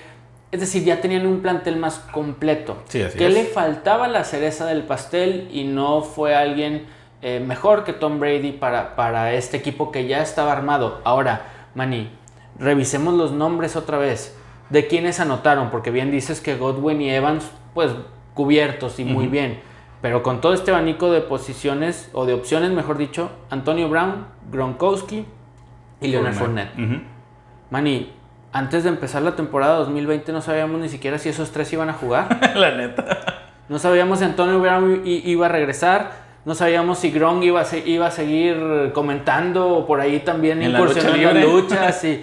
Es 0.54 0.60
decir, 0.60 0.84
ya 0.84 1.00
tenían 1.00 1.26
un 1.26 1.40
plantel 1.40 1.76
más 1.78 1.98
completo. 1.98 2.76
Sí, 2.86 3.02
que 3.18 3.28
le 3.28 3.42
faltaba 3.42 4.06
la 4.06 4.22
cereza 4.22 4.66
del 4.66 4.84
pastel 4.84 5.48
y 5.50 5.64
no 5.64 6.02
fue 6.02 6.36
alguien 6.36 6.86
eh, 7.22 7.42
mejor 7.44 7.82
que 7.82 7.92
Tom 7.92 8.20
Brady 8.20 8.52
para, 8.52 8.94
para 8.94 9.32
este 9.32 9.56
equipo 9.56 9.90
que 9.90 10.06
ya 10.06 10.22
estaba 10.22 10.52
armado. 10.52 11.00
Ahora, 11.02 11.42
Manny, 11.74 12.08
revisemos 12.56 13.14
los 13.14 13.32
nombres 13.32 13.74
otra 13.74 13.98
vez. 13.98 14.36
De 14.70 14.86
quienes 14.86 15.18
anotaron, 15.18 15.72
porque 15.72 15.90
bien 15.90 16.12
dices 16.12 16.40
que 16.40 16.54
Godwin 16.54 17.02
y 17.02 17.10
Evans, 17.10 17.50
pues 17.74 17.90
cubiertos 18.34 19.00
y 19.00 19.04
muy 19.04 19.26
bien. 19.26 19.58
Pero 20.02 20.22
con 20.22 20.40
todo 20.40 20.54
este 20.54 20.70
abanico 20.70 21.10
de 21.10 21.20
posiciones, 21.20 22.10
o 22.12 22.26
de 22.26 22.32
opciones, 22.34 22.70
mejor 22.70 22.96
dicho, 22.96 23.32
Antonio 23.50 23.88
Brown, 23.88 24.28
Gronkowski 24.52 25.26
y 26.00 26.06
Leonard 26.06 26.34
Fournette. 26.34 26.76
Manny, 27.70 28.12
antes 28.54 28.84
de 28.84 28.88
empezar 28.88 29.20
la 29.22 29.34
temporada 29.34 29.78
2020 29.78 30.30
no 30.30 30.40
sabíamos 30.40 30.80
ni 30.80 30.88
siquiera 30.88 31.18
si 31.18 31.28
esos 31.28 31.50
tres 31.50 31.70
iban 31.72 31.90
a 31.90 31.92
jugar. 31.92 32.38
la 32.54 32.70
neta. 32.70 33.42
No 33.68 33.80
sabíamos 33.80 34.20
si 34.20 34.24
Antonio 34.24 34.60
Brown 34.60 35.02
iba 35.04 35.46
a 35.46 35.48
regresar. 35.48 36.12
No 36.44 36.54
sabíamos 36.54 36.98
si 36.98 37.10
Gronk 37.10 37.42
iba 37.42 37.62
a, 37.62 37.76
iba 37.84 38.06
a 38.06 38.10
seguir 38.12 38.92
comentando 38.94 39.68
o 39.68 39.86
por 39.86 40.00
ahí 40.00 40.20
también 40.20 40.62
incursionando 40.62 41.30
en 41.30 41.42
luchas. 41.42 42.06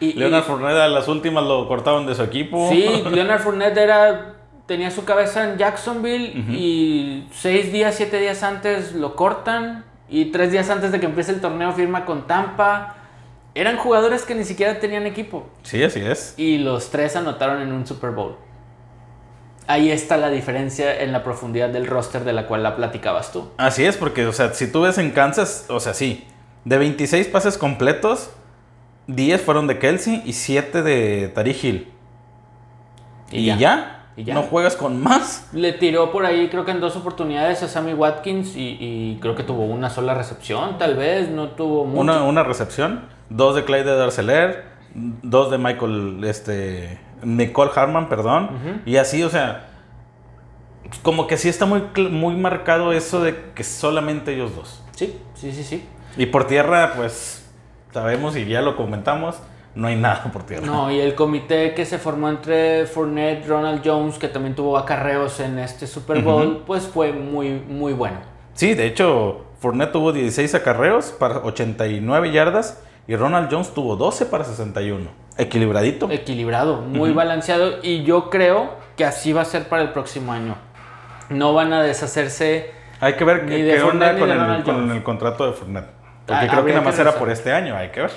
Y, 0.00 0.10
y, 0.10 0.12
Leonard 0.12 0.44
Fournette 0.44 0.78
a 0.78 0.86
las 0.86 1.08
últimas 1.08 1.42
lo 1.42 1.66
cortaban 1.66 2.06
de 2.06 2.14
su 2.14 2.22
equipo. 2.22 2.68
Sí, 2.70 3.02
Leonard 3.10 3.40
Fournette 3.40 3.78
era, 3.78 4.34
tenía 4.66 4.92
su 4.92 5.04
cabeza 5.04 5.50
en 5.50 5.58
Jacksonville 5.58 6.44
y 6.52 7.26
seis 7.32 7.72
días, 7.72 7.96
siete 7.96 8.20
días 8.20 8.44
antes 8.44 8.92
lo 8.92 9.16
cortan 9.16 9.84
y 10.08 10.26
tres 10.26 10.52
días 10.52 10.70
antes 10.70 10.92
de 10.92 11.00
que 11.00 11.06
empiece 11.06 11.32
el 11.32 11.40
torneo 11.40 11.72
firma 11.72 12.04
con 12.04 12.28
Tampa. 12.28 12.97
Eran 13.58 13.76
jugadores 13.76 14.22
que 14.22 14.36
ni 14.36 14.44
siquiera 14.44 14.78
tenían 14.78 15.04
equipo. 15.04 15.48
Sí, 15.64 15.82
así 15.82 15.98
es. 15.98 16.34
Y 16.36 16.58
los 16.58 16.90
tres 16.90 17.16
anotaron 17.16 17.60
en 17.60 17.72
un 17.72 17.84
Super 17.84 18.12
Bowl. 18.12 18.36
Ahí 19.66 19.90
está 19.90 20.16
la 20.16 20.30
diferencia 20.30 21.02
en 21.02 21.10
la 21.10 21.24
profundidad 21.24 21.68
del 21.68 21.88
roster 21.88 22.22
de 22.22 22.32
la 22.32 22.46
cual 22.46 22.62
la 22.62 22.76
platicabas 22.76 23.32
tú. 23.32 23.48
Así 23.56 23.84
es, 23.84 23.96
porque, 23.96 24.26
o 24.26 24.32
sea, 24.32 24.54
si 24.54 24.70
tú 24.70 24.82
ves 24.82 24.96
en 24.98 25.10
Kansas, 25.10 25.66
o 25.70 25.80
sea, 25.80 25.92
sí, 25.92 26.24
de 26.64 26.78
26 26.78 27.26
pases 27.26 27.58
completos, 27.58 28.30
10 29.08 29.42
fueron 29.42 29.66
de 29.66 29.80
Kelsey 29.80 30.22
y 30.24 30.34
7 30.34 30.84
de 30.84 31.26
Tariq 31.34 31.64
Hill. 31.64 31.92
¿Y, 33.32 33.46
ya? 33.46 34.06
¿Y 34.16 34.22
ya? 34.22 34.34
¿No 34.34 34.44
juegas 34.44 34.76
con 34.76 35.02
más? 35.02 35.48
Le 35.52 35.72
tiró 35.72 36.12
por 36.12 36.26
ahí, 36.26 36.48
creo 36.48 36.64
que 36.64 36.70
en 36.70 36.78
dos 36.78 36.94
oportunidades 36.94 37.64
a 37.64 37.68
Sammy 37.68 37.94
Watkins 37.94 38.52
y, 38.54 39.18
creo 39.20 39.34
que 39.34 39.42
tuvo 39.42 39.64
una 39.64 39.90
sola 39.90 40.14
recepción, 40.14 40.78
tal 40.78 40.94
vez, 40.94 41.28
no 41.28 41.48
tuvo 41.48 41.84
mucho. 41.84 42.00
Una, 42.00 42.22
una 42.22 42.44
recepción 42.44 43.17
dos 43.30 43.54
de 43.54 43.64
Clyde 43.64 43.96
Darceler, 43.96 44.64
dos 44.94 45.50
de 45.50 45.58
Michael, 45.58 46.22
este, 46.24 46.98
Nicole 47.22 47.70
Harman, 47.74 48.08
perdón, 48.08 48.82
y 48.86 48.96
así, 48.96 49.22
o 49.22 49.28
sea, 49.30 49.68
como 51.02 51.26
que 51.26 51.36
sí 51.36 51.48
está 51.48 51.66
muy, 51.66 51.82
muy 52.10 52.36
marcado 52.36 52.92
eso 52.92 53.22
de 53.22 53.36
que 53.54 53.64
solamente 53.64 54.34
ellos 54.34 54.56
dos. 54.56 54.82
Sí, 54.92 55.18
sí, 55.34 55.52
sí, 55.52 55.62
sí. 55.62 55.84
Y 56.16 56.26
por 56.26 56.46
tierra, 56.46 56.94
pues, 56.96 57.46
sabemos 57.92 58.36
y 58.36 58.46
ya 58.46 58.62
lo 58.62 58.76
comentamos, 58.76 59.36
no 59.74 59.86
hay 59.86 59.96
nada 59.96 60.30
por 60.32 60.44
tierra. 60.44 60.66
No, 60.66 60.90
y 60.90 60.98
el 60.98 61.14
comité 61.14 61.74
que 61.74 61.84
se 61.84 61.98
formó 61.98 62.28
entre 62.28 62.86
Fournette, 62.86 63.46
Ronald 63.46 63.82
Jones, 63.84 64.18
que 64.18 64.28
también 64.28 64.54
tuvo 64.54 64.76
acarreos 64.76 65.38
en 65.40 65.58
este 65.58 65.86
Super 65.86 66.22
Bowl, 66.22 66.64
pues 66.66 66.84
fue 66.84 67.12
muy, 67.12 67.50
muy 67.50 67.92
bueno. 67.92 68.16
Sí, 68.54 68.74
de 68.74 68.86
hecho, 68.86 69.44
Fournette 69.60 69.92
tuvo 69.92 70.12
16 70.12 70.54
acarreos 70.56 71.12
para 71.12 71.38
89 71.38 72.32
yardas 72.32 72.82
y 73.08 73.16
Ronald 73.16 73.48
Jones 73.50 73.72
tuvo 73.72 73.96
12 73.96 74.26
para 74.26 74.44
61. 74.44 75.08
Equilibradito. 75.38 76.10
Equilibrado, 76.10 76.82
muy 76.82 77.12
balanceado. 77.12 77.78
Y 77.82 78.04
yo 78.04 78.28
creo 78.28 78.74
que 78.96 79.06
así 79.06 79.32
va 79.32 79.40
a 79.40 79.44
ser 79.46 79.66
para 79.68 79.80
el 79.80 79.92
próximo 79.92 80.30
año. 80.30 80.56
No 81.30 81.54
van 81.54 81.72
a 81.72 81.82
deshacerse. 81.82 82.70
Hay 83.00 83.14
que 83.14 83.24
ver 83.24 83.46
qué, 83.46 83.80
onda 83.82 84.14
con 84.62 84.90
el, 84.90 85.02
contrato 85.02 85.46
de 85.46 85.52
Fournette. 85.54 85.88
Porque 86.26 86.44
ah, 86.44 86.48
creo 86.50 86.64
que 86.66 86.72
nada 86.72 86.84
más 86.84 86.98
era 86.98 87.14
por 87.14 87.30
este 87.30 87.50
año, 87.50 87.74
hay 87.76 87.88
que 87.88 88.02
ver. 88.02 88.10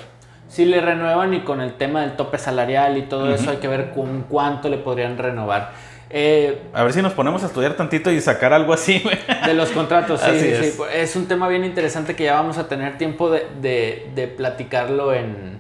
Si 0.49 0.65
le 0.65 0.82
renuevan 0.82 1.34
y 1.34 1.41
con 1.41 1.62
el 1.62 1.75
tema 1.75 2.01
del 2.01 2.17
tope 2.17 2.38
salarial 2.38 2.97
y 2.97 3.04
todo 3.04 3.34
eso, 3.34 3.51
hay 3.51 3.58
que 3.58 3.69
ver 3.69 3.91
con 3.91 4.23
cuánto 4.23 4.67
le 4.67 4.77
podrían 4.77 5.17
renovar. 5.17 5.71
Eh, 6.13 6.62
a 6.74 6.84
ver 6.84 6.93
si 6.93 7.02
nos 7.02 7.13
ponemos 7.13 7.41
a 7.43 7.45
estudiar 7.47 7.76
tantito 7.76 8.12
y 8.12 8.19
sacar 8.19 8.54
algo 8.54 8.74
así. 8.74 9.04
De 9.45 9.54
los 9.54 9.69
contratos, 9.69 10.19
sí, 10.21 10.30
es. 10.30 10.78
Es 10.93 11.15
un 11.15 11.28
tema 11.28 11.47
bien 11.47 11.63
interesante 11.63 12.15
que 12.15 12.26
ya 12.26 12.34
vamos 12.34 12.58
a 12.58 12.67
tener 12.67 12.97
tiempo 12.97 13.30
de, 13.30 14.34
platicarlo 14.36 15.13
en, 15.13 15.60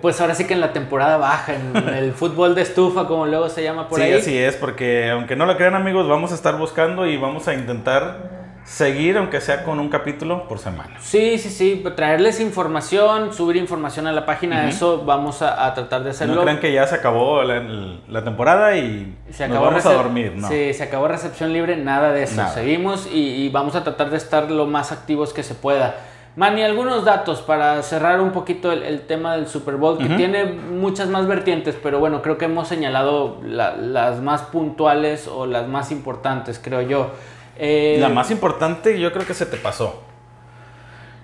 pues 0.00 0.20
ahora 0.20 0.34
sí 0.34 0.46
que 0.46 0.54
en 0.54 0.60
la 0.60 0.72
temporada 0.72 1.16
baja, 1.16 1.54
en 1.54 1.88
el 1.94 2.12
fútbol 2.12 2.54
de 2.54 2.62
estufa, 2.62 3.06
como 3.06 3.26
luego 3.26 3.48
se 3.48 3.62
llama 3.62 3.88
por 3.88 4.00
ahí. 4.00 4.12
Sí, 4.12 4.18
así 4.18 4.38
es, 4.38 4.56
porque 4.56 5.10
aunque 5.10 5.34
no 5.34 5.46
lo 5.46 5.56
crean 5.56 5.74
amigos, 5.74 6.08
vamos 6.08 6.32
a 6.32 6.34
estar 6.34 6.56
buscando 6.56 7.06
y 7.06 7.16
vamos 7.16 7.48
a 7.48 7.54
intentar 7.54 8.41
seguir, 8.64 9.18
aunque 9.18 9.40
sea 9.40 9.64
con 9.64 9.80
un 9.80 9.88
capítulo 9.88 10.46
por 10.46 10.58
semana. 10.58 10.94
Sí, 11.00 11.38
sí, 11.38 11.50
sí, 11.50 11.84
traerles 11.96 12.40
información, 12.40 13.32
subir 13.32 13.56
información 13.56 14.06
a 14.06 14.12
la 14.12 14.24
página, 14.24 14.68
eso 14.68 15.04
vamos 15.04 15.42
a, 15.42 15.72
tratar 15.74 16.04
de 16.04 16.10
hacerlo. 16.10 16.36
No 16.36 16.42
crean 16.42 16.60
que 16.60 16.72
ya 16.72 16.86
se 16.86 16.94
acabó 16.94 17.42
la, 17.42 18.24
temporada 18.24 18.76
y 18.76 19.16
se 19.30 19.44
acabó 19.44 19.66
vamos 19.66 19.86
a 19.86 19.92
dormir, 19.92 20.34
¿no? 20.36 20.48
Sí, 20.48 20.72
se 20.74 20.82
acabó 20.84 21.08
recepción 21.08 21.52
libre, 21.52 21.76
nada 21.76 22.12
de 22.12 22.22
eso. 22.22 22.42
Seguimos 22.54 23.08
y, 23.12 23.48
vamos 23.48 23.74
a 23.74 23.84
tratar 23.84 24.10
de 24.10 24.16
estar 24.16 24.50
lo 24.50 24.66
más 24.66 24.92
activos 24.92 25.32
que 25.32 25.42
se 25.42 25.54
pueda. 25.54 25.96
Manny, 26.34 26.62
algunos 26.62 27.04
datos 27.04 27.42
para 27.42 27.82
cerrar 27.82 28.22
un 28.22 28.30
poquito 28.30 28.72
el, 28.72 29.02
tema 29.02 29.36
del 29.36 29.48
Super 29.48 29.76
Bowl, 29.76 29.98
que 29.98 30.08
tiene 30.16 30.44
muchas 30.44 31.08
más 31.08 31.26
vertientes, 31.26 31.76
pero 31.82 31.98
bueno, 31.98 32.22
creo 32.22 32.38
que 32.38 32.46
hemos 32.46 32.68
señalado 32.68 33.38
las 33.42 34.20
más 34.22 34.42
puntuales 34.42 35.28
o 35.28 35.44
las 35.46 35.68
más 35.68 35.90
importantes, 35.90 36.58
creo 36.62 36.80
yo. 36.80 37.10
Eh, 37.58 37.98
la 38.00 38.08
más 38.08 38.30
importante 38.30 38.98
yo 38.98 39.12
creo 39.12 39.26
que 39.26 39.34
se 39.34 39.46
te 39.46 39.56
pasó. 39.56 40.02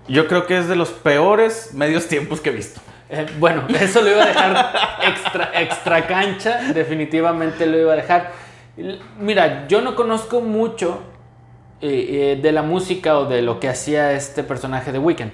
Yo 0.09 0.27
creo 0.27 0.47
que 0.47 0.59
es 0.59 0.69
de 0.69 0.77
los 0.77 0.91
peores 0.91 1.75
medios 1.75 2.09
tiempos 2.09 2.41
que 2.41 2.51
he 2.51 2.53
visto. 2.53 2.81
Eh, 3.11 3.27
bueno, 3.39 3.65
eso 3.81 4.03
lo 4.03 4.11
iba 4.11 4.23
a 4.23 4.27
dejar 4.27 4.75
extra, 5.07 5.51
extra 5.55 6.07
cancha, 6.07 6.73
definitivamente 6.73 7.67
lo 7.67 7.79
iba 7.79 7.93
a 7.93 7.97
dejar. 7.97 8.33
Mira, 9.19 9.67
yo 9.69 9.81
no 9.81 9.97
conozco 9.97 10.41
mucho 10.41 11.01
eh, 11.81 12.39
de 12.41 12.53
la 12.53 12.63
música 12.63 13.19
o 13.19 13.27
de 13.27 13.43
lo 13.43 13.61
que 13.61 13.69
hacía 13.69 14.13
este 14.13 14.45
personaje 14.45 14.93
de 14.93 14.99
Weekend, 14.99 15.33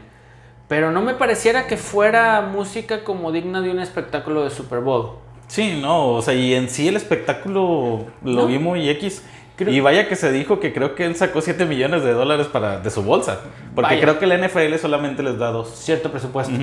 pero 0.69 0.91
no 0.91 1.03
me 1.03 1.15
pareciera 1.15 1.67
que 1.67 1.77
fuera 1.77 2.41
música 2.41 3.05
como 3.05 3.33
digna 3.33 3.61
de 3.61 3.71
un 3.71 3.81
espectáculo 3.81 4.45
de 4.45 4.51
Super 4.51 4.81
Bowl. 4.81 5.25
Sí, 5.47 5.79
no, 5.81 6.09
o 6.09 6.23
sea, 6.23 6.35
y 6.35 6.55
en 6.55 6.69
sí 6.69 6.89
el 6.89 6.97
espectáculo 6.97 8.07
lo 8.23 8.47
vi 8.47 8.59
muy 8.59 8.89
X. 8.89 9.23
Y 9.59 9.81
vaya 9.81 10.09
que 10.09 10.17
se 10.17 10.33
dijo 10.33 10.59
que 10.59 10.73
creo 10.73 10.95
que 10.95 11.05
él 11.05 11.15
sacó 11.15 11.41
7 11.41 11.65
millones 11.67 12.03
de 12.03 12.13
dólares 12.13 12.49
para, 12.49 12.81
de 12.81 12.91
su 12.91 13.03
bolsa. 13.03 13.41
Porque 13.75 14.01
creo 14.01 14.19
que 14.19 14.27
la 14.27 14.37
NFL 14.37 14.75
solamente 14.77 15.23
les 15.23 15.39
da 15.39 15.51
dos. 15.51 15.71
Cierto 15.71 16.11
presupuesto. 16.11 16.55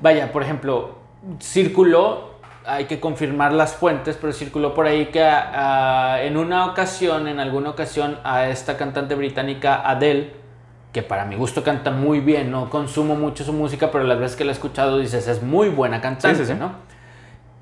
Vaya, 0.00 0.32
por 0.32 0.42
ejemplo, 0.42 0.98
circuló, 1.40 2.34
hay 2.66 2.84
que 2.84 3.00
confirmar 3.00 3.52
las 3.52 3.74
fuentes, 3.74 4.18
pero 4.20 4.32
circuló 4.32 4.74
por 4.74 4.86
ahí 4.86 5.06
que 5.06 5.22
en 5.22 6.36
una 6.36 6.66
ocasión, 6.66 7.28
en 7.28 7.40
alguna 7.40 7.70
ocasión, 7.70 8.18
a 8.24 8.48
esta 8.48 8.76
cantante 8.76 9.14
británica 9.14 9.88
Adele, 9.88 10.32
que 10.92 11.02
para 11.02 11.24
mi 11.24 11.36
gusto 11.36 11.64
canta 11.64 11.90
muy 11.90 12.20
bien, 12.20 12.50
no 12.50 12.70
consumo 12.70 13.16
mucho 13.16 13.42
su 13.42 13.52
música, 13.52 13.90
pero 13.90 14.04
las 14.04 14.18
veces 14.18 14.36
que 14.36 14.44
la 14.44 14.52
he 14.52 14.54
escuchado 14.54 14.98
dices, 14.98 15.26
es 15.26 15.42
muy 15.42 15.68
buena 15.68 16.00
cantante, 16.00 16.54
¿no? 16.54 16.72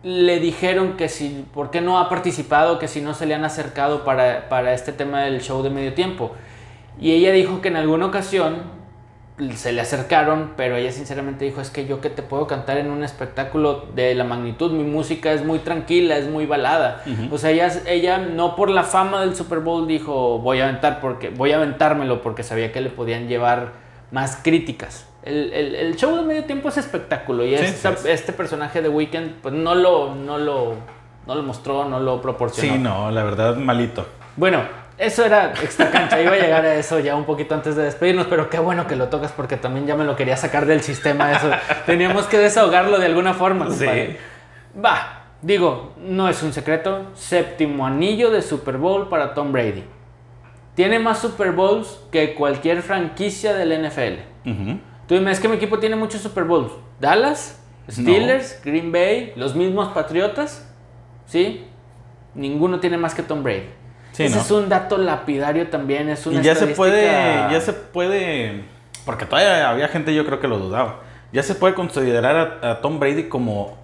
Le 0.02 0.40
dijeron 0.40 0.96
que 0.96 1.08
si, 1.08 1.44
¿por 1.52 1.70
qué 1.70 1.80
no 1.80 1.98
ha 1.98 2.08
participado? 2.08 2.78
Que 2.78 2.88
si 2.88 3.00
no 3.00 3.14
se 3.14 3.26
le 3.26 3.34
han 3.34 3.44
acercado 3.44 4.04
para, 4.04 4.48
para 4.48 4.74
este 4.74 4.92
tema 4.92 5.22
del 5.22 5.40
show 5.40 5.62
de 5.62 5.70
medio 5.70 5.94
tiempo. 5.94 6.32
Y 7.00 7.12
ella 7.12 7.32
dijo 7.32 7.60
que 7.60 7.68
en 7.68 7.76
alguna 7.76 8.06
ocasión 8.06 8.82
se 9.54 9.72
le 9.72 9.80
acercaron, 9.80 10.52
pero 10.56 10.76
ella 10.76 10.92
sinceramente 10.92 11.44
dijo, 11.44 11.60
es 11.60 11.70
que 11.70 11.86
yo 11.86 12.00
que 12.00 12.10
te 12.10 12.22
puedo 12.22 12.46
cantar 12.46 12.78
en 12.78 12.90
un 12.90 13.02
espectáculo 13.02 13.86
de 13.94 14.14
la 14.14 14.24
magnitud, 14.24 14.72
mi 14.72 14.84
música 14.84 15.32
es 15.32 15.44
muy 15.44 15.58
tranquila, 15.58 16.16
es 16.16 16.28
muy 16.28 16.46
balada. 16.46 17.02
O 17.30 17.38
sea, 17.38 17.50
ella, 17.50 17.72
ella 17.86 18.18
no 18.18 18.56
por 18.56 18.70
la 18.70 18.82
fama 18.82 19.20
del 19.22 19.34
Super 19.34 19.60
Bowl 19.60 19.86
dijo, 19.86 20.38
voy 20.38 20.60
a 20.60 20.64
aventar 20.64 21.00
porque 21.00 21.30
voy 21.30 21.52
a 21.52 21.56
aventármelo 21.56 22.22
porque 22.22 22.42
sabía 22.42 22.72
que 22.72 22.80
le 22.80 22.90
podían 22.90 23.28
llevar 23.28 23.72
más 24.10 24.38
críticas. 24.42 25.06
El, 25.22 25.52
el, 25.52 25.96
show 25.96 26.16
de 26.16 26.22
medio 26.22 26.44
tiempo 26.44 26.68
es 26.68 26.78
espectáculo 26.78 27.44
y 27.44 27.54
este 27.54 28.32
personaje 28.32 28.82
de 28.82 28.88
Weekend 28.88 29.34
pues 29.40 29.54
no 29.54 29.74
lo, 29.74 30.16
no 30.16 30.36
lo, 30.36 30.74
no 31.26 31.34
lo 31.34 31.42
mostró, 31.42 31.84
no 31.84 32.00
lo 32.00 32.20
proporcionó. 32.20 32.72
Sí, 32.72 32.78
no, 32.78 33.10
la 33.10 33.22
verdad, 33.22 33.56
malito. 33.56 34.04
Bueno, 34.36 34.62
eso 34.98 35.24
era 35.24 35.52
extra 35.62 35.90
cancha. 35.90 36.20
Iba 36.20 36.32
a 36.32 36.38
llegar 36.38 36.64
a 36.64 36.74
eso 36.74 36.98
ya 36.98 37.16
un 37.16 37.24
poquito 37.24 37.54
antes 37.54 37.76
de 37.76 37.84
despedirnos, 37.84 38.26
pero 38.26 38.50
qué 38.50 38.58
bueno 38.58 38.86
que 38.86 38.96
lo 38.96 39.08
tocas 39.08 39.32
porque 39.32 39.56
también 39.56 39.86
ya 39.86 39.96
me 39.96 40.04
lo 40.04 40.16
quería 40.16 40.36
sacar 40.36 40.66
del 40.66 40.80
sistema. 40.80 41.32
Eso. 41.32 41.50
Teníamos 41.86 42.26
que 42.26 42.38
desahogarlo 42.38 42.98
de 42.98 43.06
alguna 43.06 43.34
forma. 43.34 43.70
Sí. 43.70 43.86
Va, 44.84 45.24
digo, 45.40 45.92
no 45.98 46.28
es 46.28 46.42
un 46.42 46.52
secreto. 46.52 47.06
Séptimo 47.14 47.86
anillo 47.86 48.30
de 48.30 48.42
Super 48.42 48.76
Bowl 48.76 49.08
para 49.08 49.34
Tom 49.34 49.52
Brady. 49.52 49.84
Tiene 50.74 50.98
más 50.98 51.18
Super 51.18 51.52
Bowls 51.52 52.00
que 52.10 52.34
cualquier 52.34 52.82
franquicia 52.82 53.54
del 53.54 53.86
NFL. 53.86 54.50
Tú 55.06 55.14
dime, 55.14 55.30
es 55.30 55.40
que 55.40 55.48
mi 55.48 55.56
equipo 55.56 55.78
tiene 55.78 55.96
muchos 55.96 56.20
Super 56.20 56.44
Bowls. 56.44 56.72
Dallas, 57.00 57.60
Steelers, 57.90 58.60
Green 58.64 58.92
Bay, 58.92 59.32
los 59.36 59.54
mismos 59.54 59.88
Patriotas. 59.92 60.68
¿Sí? 61.26 61.64
Ninguno 62.34 62.80
tiene 62.80 62.96
más 62.96 63.14
que 63.14 63.22
Tom 63.22 63.42
Brady. 63.42 63.68
Ese 64.12 64.38
es 64.38 64.50
un 64.50 64.68
dato 64.68 64.98
lapidario 64.98 65.68
también, 65.68 66.08
es 66.10 66.26
una 66.26 66.40
y 66.40 66.42
ya 66.42 66.54
se 66.54 66.66
puede, 66.68 67.06
ya 67.06 67.60
se 67.60 67.72
puede, 67.72 68.64
porque 69.06 69.24
todavía 69.24 69.70
había 69.70 69.88
gente 69.88 70.14
yo 70.14 70.26
creo 70.26 70.38
que 70.38 70.48
lo 70.48 70.58
dudaba. 70.58 71.00
Ya 71.32 71.42
se 71.42 71.54
puede 71.54 71.74
considerar 71.74 72.58
a, 72.62 72.80
Tom 72.82 73.00
Brady 73.00 73.30
como, 73.30 73.78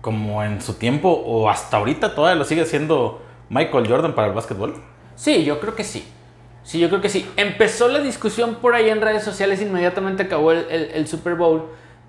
como 0.00 0.42
en 0.42 0.62
su 0.62 0.74
tiempo 0.74 1.10
o 1.10 1.50
hasta 1.50 1.76
ahorita 1.76 2.14
todavía 2.14 2.38
lo 2.38 2.46
sigue 2.46 2.64
siendo 2.64 3.22
Michael 3.50 3.86
Jordan 3.86 4.14
para 4.14 4.28
el 4.28 4.32
básquetbol. 4.32 4.82
Sí, 5.16 5.44
yo 5.44 5.60
creo 5.60 5.74
que 5.74 5.84
sí. 5.84 6.08
Sí, 6.64 6.78
yo 6.78 6.88
creo 6.88 7.00
que 7.00 7.10
sí. 7.10 7.26
Empezó 7.36 7.88
la 7.88 8.00
discusión 8.00 8.56
por 8.56 8.74
ahí 8.74 8.88
en 8.88 9.00
redes 9.00 9.22
sociales, 9.22 9.60
inmediatamente 9.62 10.24
acabó 10.24 10.52
el, 10.52 11.06
Super 11.06 11.34
Bowl 11.34 11.66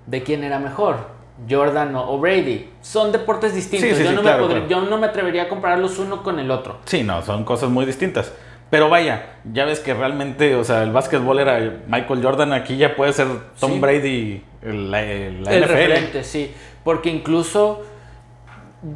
de 0.07 0.23
quién 0.23 0.43
era 0.43 0.59
mejor, 0.59 1.09
Jordan 1.49 1.95
o, 1.95 2.17
Brady. 2.17 2.69
Son 2.81 3.11
deportes 3.11 3.53
distintos. 3.53 3.99
yo, 3.99 4.13
no 4.13 4.23
me 4.23 4.67
yo, 4.69 4.81
no 4.81 4.97
me 4.97 5.07
atrevería 5.07 5.43
a 5.43 5.47
compararlos 5.49 5.99
uno 5.99 6.23
con 6.23 6.39
el 6.39 6.49
otro. 6.49 6.77
Sí, 6.85 7.03
no, 7.03 7.21
son 7.21 7.43
cosas 7.43 7.69
muy 7.69 7.85
distintas. 7.85 8.31
Pero 8.69 8.89
vaya, 8.89 9.35
ya 9.53 9.65
ves 9.65 9.79
que 9.79 9.93
realmente, 9.93 10.55
o 10.55 10.63
sea, 10.63 10.83
el 10.83 10.91
básquetbol 10.91 11.39
era 11.39 11.81
Michael 11.87 12.23
Jordan, 12.23 12.53
aquí 12.53 12.77
ya 12.77 12.95
puede 12.95 13.13
ser 13.13 13.27
Tom 13.59 13.79
Brady, 13.79 14.41
la, 14.63 15.03
el 15.03 15.45
referente, 15.45 16.23
sí. 16.23 16.51
Porque 16.83 17.09
incluso 17.09 17.83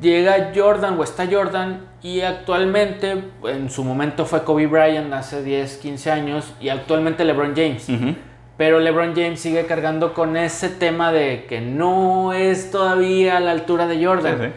llega 0.02 0.52
Jordan 0.56 1.00
o 1.00 1.04
está 1.04 1.28
Jordan 1.30 1.88
y 2.02 2.22
actualmente, 2.22 3.24
en 3.44 3.70
su 3.70 3.84
momento 3.84 4.26
fue 4.26 4.44
Kobe 4.44 4.68
Bryant 4.68 5.12
hace 5.14 5.44
10, 5.44 5.78
15 5.78 6.12
años 6.12 6.54
y 6.62 6.70
actualmente 6.70 7.26
LeBron 7.26 7.54
James. 7.56 7.90
Pero 8.58 8.80
LeBron 8.80 9.16
James 9.16 9.40
sigue 9.40 9.66
cargando 9.66 10.14
con 10.14 10.38
ese 10.38 10.70
tema 10.70 11.12
de 11.12 11.46
que 11.48 11.62
no 11.62 12.34
es 12.34 12.72
todavía 12.72 13.38
a 13.38 13.40
la 13.40 13.52
altura 13.52 13.88
de 13.88 14.06
Jordan. 14.06 14.54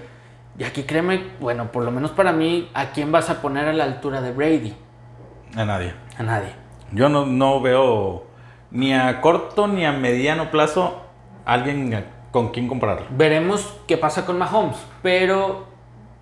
Y 0.59 0.65
aquí 0.65 0.83
créeme, 0.83 1.23
bueno, 1.41 1.73
por 1.73 1.85
lo 1.85 1.91
menos 1.91 2.11
para 2.11 2.33
mí, 2.33 2.69
¿a 2.75 2.91
quién 2.91 3.11
vas 3.11 3.31
a 3.31 3.41
poner 3.41 3.69
a 3.69 3.73
la 3.73 3.85
altura 3.85 4.21
de 4.21 4.33
Brady? 4.33 4.75
A 5.57 5.65
nadie. 5.65 5.95
A 6.19 6.23
nadie. 6.23 6.51
Yo 6.93 7.09
no, 7.09 7.25
no 7.27 7.61
veo 7.61 8.27
ni 8.71 8.93
a 8.93 9.21
corto 9.21 9.67
ni 9.67 9.87
a 9.87 9.93
mediano 9.93 10.51
plazo 10.51 11.07
alguien 11.45 12.07
con 12.33 12.49
quién 12.49 12.67
compararlo. 12.67 13.07
Veremos 13.11 13.75
qué 13.87 13.97
pasa 13.97 14.27
con 14.27 14.39
Mahomes, 14.39 14.79
pero 15.03 15.67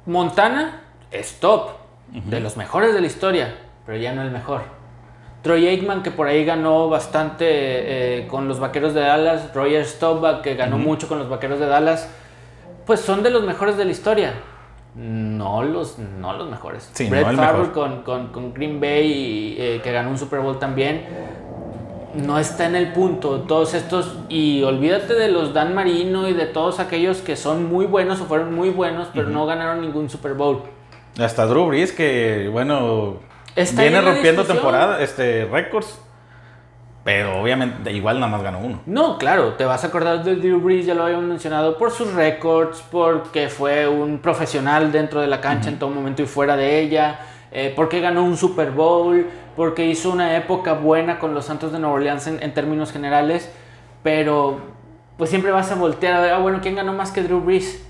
Montana 0.05 0.83
es 1.11 1.40
top, 1.40 1.70
de 2.12 2.40
los 2.40 2.57
mejores 2.57 2.92
de 2.92 3.01
la 3.01 3.07
historia, 3.07 3.55
pero 3.87 3.96
ya 3.96 4.12
no 4.12 4.23
el 4.23 4.31
mejor. 4.31 4.62
Troy 5.42 5.68
Aikman, 5.68 6.03
que 6.03 6.11
por 6.11 6.27
ahí 6.27 6.44
ganó 6.44 6.90
bastante 6.90 7.46
eh, 7.49 8.27
con 8.27 8.46
los 8.46 8.61
Vaqueros 8.61 8.92
de 8.92 9.01
Dallas, 9.01 9.55
Roger 9.55 9.87
Staubach, 9.87 10.42
que 10.42 10.55
ganó 10.55 10.77
mucho 10.77 11.09
con 11.09 11.18
los 11.18 11.31
Vaqueros 11.31 11.61
de 11.61 11.66
Dallas, 11.66 12.11
pues 12.85 13.01
son 13.01 13.23
de 13.23 13.31
los 13.31 13.44
mejores 13.44 13.77
de 13.79 13.85
la 13.87 13.92
historia. 13.92 14.35
No 14.96 15.62
los, 15.62 15.99
no 15.99 16.33
los 16.33 16.51
mejores. 16.51 16.92
Brett 17.09 17.37
Favre 17.37 17.70
Con, 17.70 18.03
con, 18.03 18.53
Green 18.53 18.81
Bay, 18.81 19.57
eh, 19.57 19.81
que 19.83 19.92
ganó 19.92 20.11
un 20.11 20.18
Super 20.18 20.40
Bowl 20.40 20.59
también 20.59 21.07
no 22.14 22.38
está 22.38 22.66
en 22.66 22.77
el 22.77 22.92
punto. 22.92 23.40
Todos 23.42 23.75
estos, 23.75 24.18
y 24.29 24.62
olvídate 24.62 25.14
de 25.14 25.29
los 25.29 25.55
Dan 25.55 25.75
Marino 25.75 26.29
y 26.29 26.33
de 26.33 26.46
todos 26.46 26.81
aquellos 26.81 27.18
que 27.18 27.37
son 27.37 27.68
muy 27.68 27.87
buenos 27.87 28.20
o 28.20 28.27
fueron 28.27 28.55
muy 28.55 28.70
buenos, 28.70 29.09
pero 29.14 29.29
no 29.29 29.46
ganaron 29.46 29.81
ningún 29.81 30.11
Super 30.11 30.35
Bowl. 30.35 30.62
Hasta 31.18 31.46
Drew 31.46 31.66
Brees, 31.66 31.92
que 31.92 32.49
bueno, 32.51 33.16
viene 33.77 34.01
rompiendo 34.01 34.44
temporada, 34.44 35.01
este, 35.03 35.46
récords. 35.46 35.99
Pero 37.03 37.40
obviamente 37.40 37.90
igual 37.92 38.20
nada 38.20 38.31
más 38.31 38.42
ganó 38.42 38.59
uno. 38.59 38.81
No, 38.85 39.16
claro, 39.16 39.55
te 39.55 39.64
vas 39.64 39.85
a 39.85 39.87
acordar 39.87 40.23
de 40.23 40.37
Drew 40.37 40.61
Brees, 40.61 40.85
ya 40.85 40.94
lo 40.94 41.05
habíamos 41.05 41.25
mencionado, 41.25 41.79
por 41.79 41.92
sus 41.92 42.12
récords, 42.12 42.85
porque 42.90 43.49
fue 43.49 43.88
un 43.88 44.18
profesional 44.18 44.92
dentro 44.92 45.20
de 45.23 45.27
la 45.27 45.40
cancha 45.40 45.70
en 45.70 45.79
todo 45.79 45.88
momento 45.90 46.23
y 46.23 46.27
fuera 46.27 46.57
de 46.57 46.79
ella, 46.79 47.20
eh, 47.53 47.73
porque 47.75 48.01
ganó 48.01 48.23
un 48.23 48.37
Super 48.37 48.70
Bowl, 48.70 49.27
porque 49.57 49.87
hizo 49.87 50.11
una 50.11 50.37
época 50.37 50.75
buena 50.75 51.19
con 51.19 51.35
los 51.35 51.45
Santos 51.45 51.73
de 51.73 51.79
Nueva 51.79 51.97
Orleans 51.97 52.27
en, 52.27 52.55
términos 52.55 52.93
generales, 52.93 53.51
pero 54.03 54.61
pues 55.17 55.31
siempre 55.31 55.51
vas 55.51 55.71
a 55.71 55.75
voltear 55.75 56.15
a 56.15 56.21
ver, 56.21 56.33
ah, 56.33 56.39
bueno, 56.39 56.61
¿quién 56.63 56.77
ganó 56.77 56.93
más 56.93 57.11
que 57.11 57.23
Drew 57.23 57.41
Brees? 57.41 57.85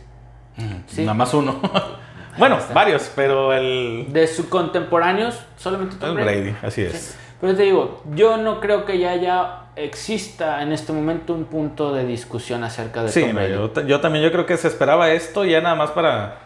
Nada 0.96 1.14
más 1.14 1.32
uno. 1.34 1.60
bueno, 2.38 2.58
varios, 2.74 3.10
pero 3.14 3.52
el... 3.52 4.06
De 4.10 4.26
sus 4.26 4.46
contemporáneos, 4.46 5.40
solamente 5.56 5.96
Tom 5.96 6.14
Brady. 6.14 6.54
así 6.62 6.82
es. 6.82 7.16
Pero 7.40 7.56
te 7.56 7.62
digo, 7.62 8.02
yo 8.14 8.36
no 8.36 8.60
creo 8.60 8.84
que 8.84 8.98
ya 8.98 9.16
ya 9.16 9.70
exista 9.76 10.62
en 10.62 10.72
este 10.72 10.92
momento 10.92 11.32
un 11.32 11.44
punto 11.44 11.94
de 11.94 12.04
discusión 12.04 12.64
acerca 12.64 13.02
de 13.02 13.08
sí, 13.08 13.22
Tom 13.22 13.34
Brady. 13.34 13.52
Yo, 13.52 13.86
yo 13.86 14.00
también, 14.00 14.24
yo 14.24 14.32
creo 14.32 14.44
que 14.44 14.56
se 14.56 14.68
esperaba 14.68 15.10
esto 15.12 15.44
ya 15.44 15.60
nada 15.60 15.74
más 15.74 15.90
para 15.90 16.38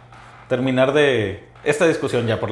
terminar 0.49 0.93
de 0.93 1.43
esta 1.65 1.87
discusión 1.87 2.27
ya 2.27 2.39
por, 2.39 2.51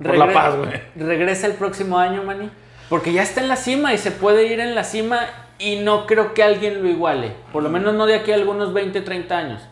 la 0.00 0.32
paz, 0.32 0.56
güey. 0.56 0.70
Regresa 0.96 1.46
el 1.46 1.54
próximo 1.54 1.98
año, 1.98 2.22
Manny. 2.22 2.50
Porque 2.88 3.12
ya 3.12 3.22
está 3.22 3.40
en 3.40 3.48
la 3.48 3.56
cima 3.56 3.94
y 3.94 3.98
se 3.98 4.10
puede 4.10 4.46
ir 4.46 4.60
en 4.60 4.74
la 4.74 4.84
cima 4.84 5.20
y 5.58 5.76
no 5.76 6.06
creo 6.06 6.34
que 6.34 6.42
alguien 6.42 6.82
lo 6.82 6.88
iguale. 6.88 7.32
Por 7.52 7.62
lo 7.62 7.70
menos 7.70 7.94
no 7.94 8.06
de 8.06 8.16
aquí 8.16 8.32
a 8.32 8.34
algunos 8.34 8.72
20, 8.72 9.00
30 9.00 9.36
años. 9.36 9.68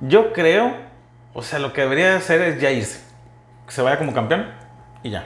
Yo 0.00 0.32
creo, 0.32 0.74
o 1.32 1.42
sea, 1.42 1.58
lo 1.58 1.72
que 1.72 1.82
debería 1.82 2.16
hacer 2.16 2.40
es 2.42 2.60
ya 2.60 2.70
irse. 2.70 3.00
Que 3.66 3.72
se 3.72 3.82
vaya 3.82 3.98
como 3.98 4.14
campeón 4.14 4.46
y 5.02 5.10
ya. 5.10 5.24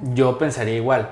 Yo 0.00 0.38
pensaría 0.38 0.74
igual. 0.74 1.10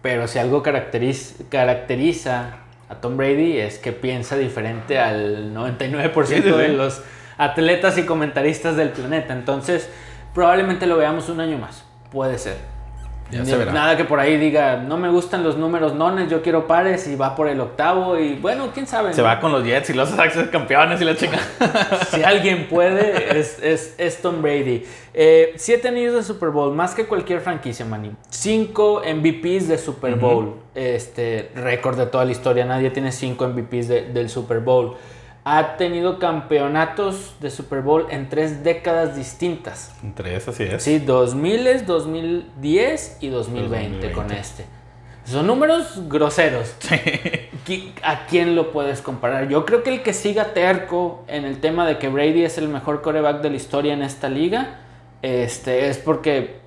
Pero 0.00 0.26
si 0.26 0.38
algo 0.38 0.62
caracteriza, 0.62 1.44
caracteriza 1.48 2.56
a 2.88 2.96
Tom 2.96 3.16
Brady 3.16 3.58
es 3.58 3.78
que 3.78 3.92
piensa 3.92 4.36
diferente 4.36 4.98
al 4.98 5.54
99% 5.54 6.56
de 6.56 6.68
los 6.68 7.02
atletas 7.38 7.96
y 7.98 8.04
comentaristas 8.04 8.76
del 8.76 8.90
planeta. 8.90 9.32
Entonces, 9.32 9.88
probablemente 10.34 10.86
lo 10.86 10.96
veamos 10.96 11.28
un 11.28 11.40
año 11.40 11.58
más. 11.58 11.84
Puede 12.10 12.38
ser. 12.38 12.72
Nada 13.32 13.96
que 13.96 14.04
por 14.04 14.20
ahí 14.20 14.36
diga, 14.36 14.76
no 14.76 14.98
me 14.98 15.08
gustan 15.08 15.42
los 15.42 15.56
números 15.56 15.94
nones, 15.94 16.28
yo 16.28 16.42
quiero 16.42 16.66
pares 16.66 17.08
y 17.08 17.16
va 17.16 17.34
por 17.34 17.48
el 17.48 17.60
octavo 17.60 18.18
y 18.18 18.34
bueno, 18.34 18.68
quién 18.74 18.86
sabe. 18.86 19.14
Se 19.14 19.22
va 19.22 19.40
con 19.40 19.52
los 19.52 19.64
Jets 19.64 19.90
y 19.90 19.94
los 19.94 20.10
Saxos 20.10 20.48
campeones 20.48 21.00
y 21.00 21.04
la 21.04 21.16
chica. 21.16 21.38
si 22.10 22.22
alguien 22.22 22.68
puede, 22.68 23.38
es, 23.38 23.94
es, 23.96 24.20
Tom 24.20 24.42
Brady. 24.42 24.84
Eh, 25.14 25.54
siete 25.56 25.88
anillos 25.88 26.14
de 26.14 26.22
Super 26.22 26.50
Bowl, 26.50 26.74
más 26.74 26.94
que 26.94 27.06
cualquier 27.06 27.40
franquicia, 27.40 27.86
Manny. 27.86 28.12
Cinco 28.28 29.02
MVPs 29.02 29.68
de 29.68 29.78
Super 29.78 30.16
Bowl. 30.16 30.56
Este 30.74 31.50
récord 31.54 31.96
de 31.96 32.06
toda 32.06 32.24
la 32.24 32.32
historia, 32.32 32.64
nadie 32.64 32.90
tiene 32.90 33.12
cinco 33.12 33.48
MVPs 33.48 33.88
del 33.88 34.28
Super 34.28 34.60
Bowl. 34.60 34.96
Ha 35.44 35.76
tenido 35.76 36.18
campeonatos 36.18 37.34
de 37.40 37.50
Super 37.50 37.80
Bowl 37.82 38.06
en 38.10 38.28
tres 38.28 38.62
décadas 38.62 39.16
distintas. 39.16 39.92
En 40.02 40.14
tres, 40.14 40.46
así 40.46 40.62
es. 40.64 40.82
Sí, 40.82 40.98
2000, 41.00 41.84
2010 41.86 43.18
y 43.20 43.28
2020, 43.28 43.78
2020. 44.08 44.12
con 44.12 44.30
este. 44.32 44.64
Son 45.24 45.46
números 45.46 46.08
groseros. 46.08 46.74
¿Qui- 47.66 47.92
¿A 48.02 48.26
quién 48.26 48.54
lo 48.56 48.72
puedes 48.72 49.00
comparar? 49.02 49.48
Yo 49.48 49.64
creo 49.64 49.82
que 49.82 49.90
el 49.90 50.02
que 50.02 50.12
siga 50.12 50.52
terco 50.52 51.24
en 51.28 51.44
el 51.44 51.60
tema 51.60 51.86
de 51.86 51.98
que 51.98 52.08
Brady 52.08 52.44
es 52.44 52.58
el 52.58 52.68
mejor 52.68 53.02
coreback 53.02 53.40
de 53.40 53.50
la 53.50 53.56
historia 53.56 53.92
en 53.94 54.02
esta 54.02 54.28
liga, 54.28 54.78
este, 55.22 55.88
es 55.88 55.98
porque... 55.98 56.61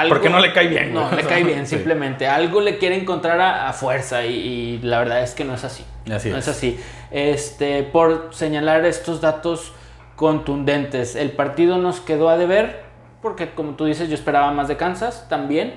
algo- 0.00 0.14
Porque 0.14 0.28
no 0.30 0.38
le 0.40 0.52
cae 0.52 0.68
bien, 0.68 0.92
No, 0.94 1.10
le 1.10 1.22
cae 1.24 1.42
bien, 1.44 1.66
Sí. 1.66 1.76
simplemente. 1.76 2.26
Algo 2.26 2.60
le 2.60 2.78
quiere 2.78 2.96
encontrar 2.96 3.40
a, 3.40 3.68
a 3.68 3.72
fuerza 3.72 4.24
y, 4.24 4.34
y 4.34 4.78
la 4.82 4.98
verdad 4.98 5.22
es 5.22 5.34
que 5.34 5.44
no 5.44 5.54
es 5.54 5.64
así. 5.64 5.84
Así 6.12 6.30
no 6.30 6.36
es. 6.36 6.46
es 6.48 6.56
así. 6.56 6.80
Este, 7.10 7.82
por 7.82 8.28
señalar 8.32 8.84
estos 8.84 9.20
datos 9.20 9.72
contundentes, 10.14 11.14
el 11.14 11.30
partido 11.32 11.78
nos 11.78 12.00
quedó 12.00 12.28
a 12.28 12.36
deber, 12.36 12.84
porque 13.22 13.50
como 13.50 13.72
tú 13.74 13.84
dices, 13.84 14.08
yo 14.08 14.14
esperaba 14.14 14.50
más 14.52 14.66
de 14.68 14.76
Kansas 14.76 15.26
también. 15.28 15.74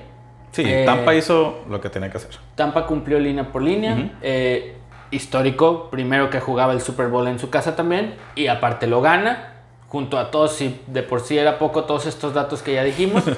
Sí, 0.51 0.63
Eh, 0.65 0.83
Tampa 0.85 1.13
hizo 1.13 1.63
lo 1.69 1.79
que 1.79 1.89
tenía 1.89 2.09
que 2.09 2.17
hacer. 2.17 2.31
Tampa 2.55 2.85
cumplió 2.87 3.19
línea 3.19 3.51
por 3.51 3.61
línea. 3.61 3.93
Ujú. 3.93 4.09
eh, 4.21 4.75
histórico, 5.11 5.89
primero 5.89 6.29
que 6.29 6.39
jugaba 6.39 6.71
el 6.73 6.81
Super 6.81 7.07
Bowl 7.07 7.27
en 7.27 7.39
su 7.39 7.49
casa 7.49 7.75
también. 7.75 8.15
Y 8.35 8.47
aparte 8.47 8.85
lo 8.87 9.01
gana, 9.01 9.53
junto 9.87 10.17
a 10.19 10.29
todos, 10.31 10.59
y 10.61 10.79
de 10.87 11.01
por 11.03 11.21
sí 11.21 11.37
era 11.37 11.57
poco 11.59 11.83
todos 11.85 12.05
estos 12.05 12.33
datos 12.33 12.61
que 12.61 12.73
ya 12.73 12.83
dijimos. 12.83 13.23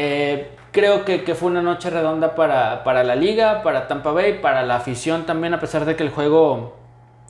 Eh, 0.00 0.50
creo 0.70 1.04
que, 1.04 1.24
que 1.24 1.34
fue 1.34 1.50
una 1.50 1.60
noche 1.60 1.90
redonda 1.90 2.36
para, 2.36 2.84
para 2.84 3.02
la 3.02 3.16
liga, 3.16 3.62
para 3.64 3.88
Tampa 3.88 4.12
Bay, 4.12 4.38
para 4.40 4.62
la 4.62 4.76
afición 4.76 5.26
también, 5.26 5.54
a 5.54 5.58
pesar 5.60 5.84
de 5.84 5.96
que 5.96 6.04
el 6.04 6.10
juego 6.10 6.76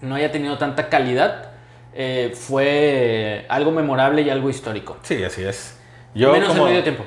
no 0.02 0.16
haya 0.16 0.30
tenido 0.30 0.58
tanta 0.58 0.88
calidad. 0.90 1.46
eh, 1.94 2.32
fue 2.34 3.46
algo 3.48 3.70
memorable 3.72 4.20
y 4.22 4.30
algo 4.30 4.50
histórico. 4.50 4.98
Sí, 5.02 5.24
así 5.24 5.42
es. 5.44 5.80
Yo 6.14 6.32
Menos 6.32 6.50
como, 6.50 6.64
el 6.66 6.70
medio 6.74 6.82
tiempo. 6.84 7.04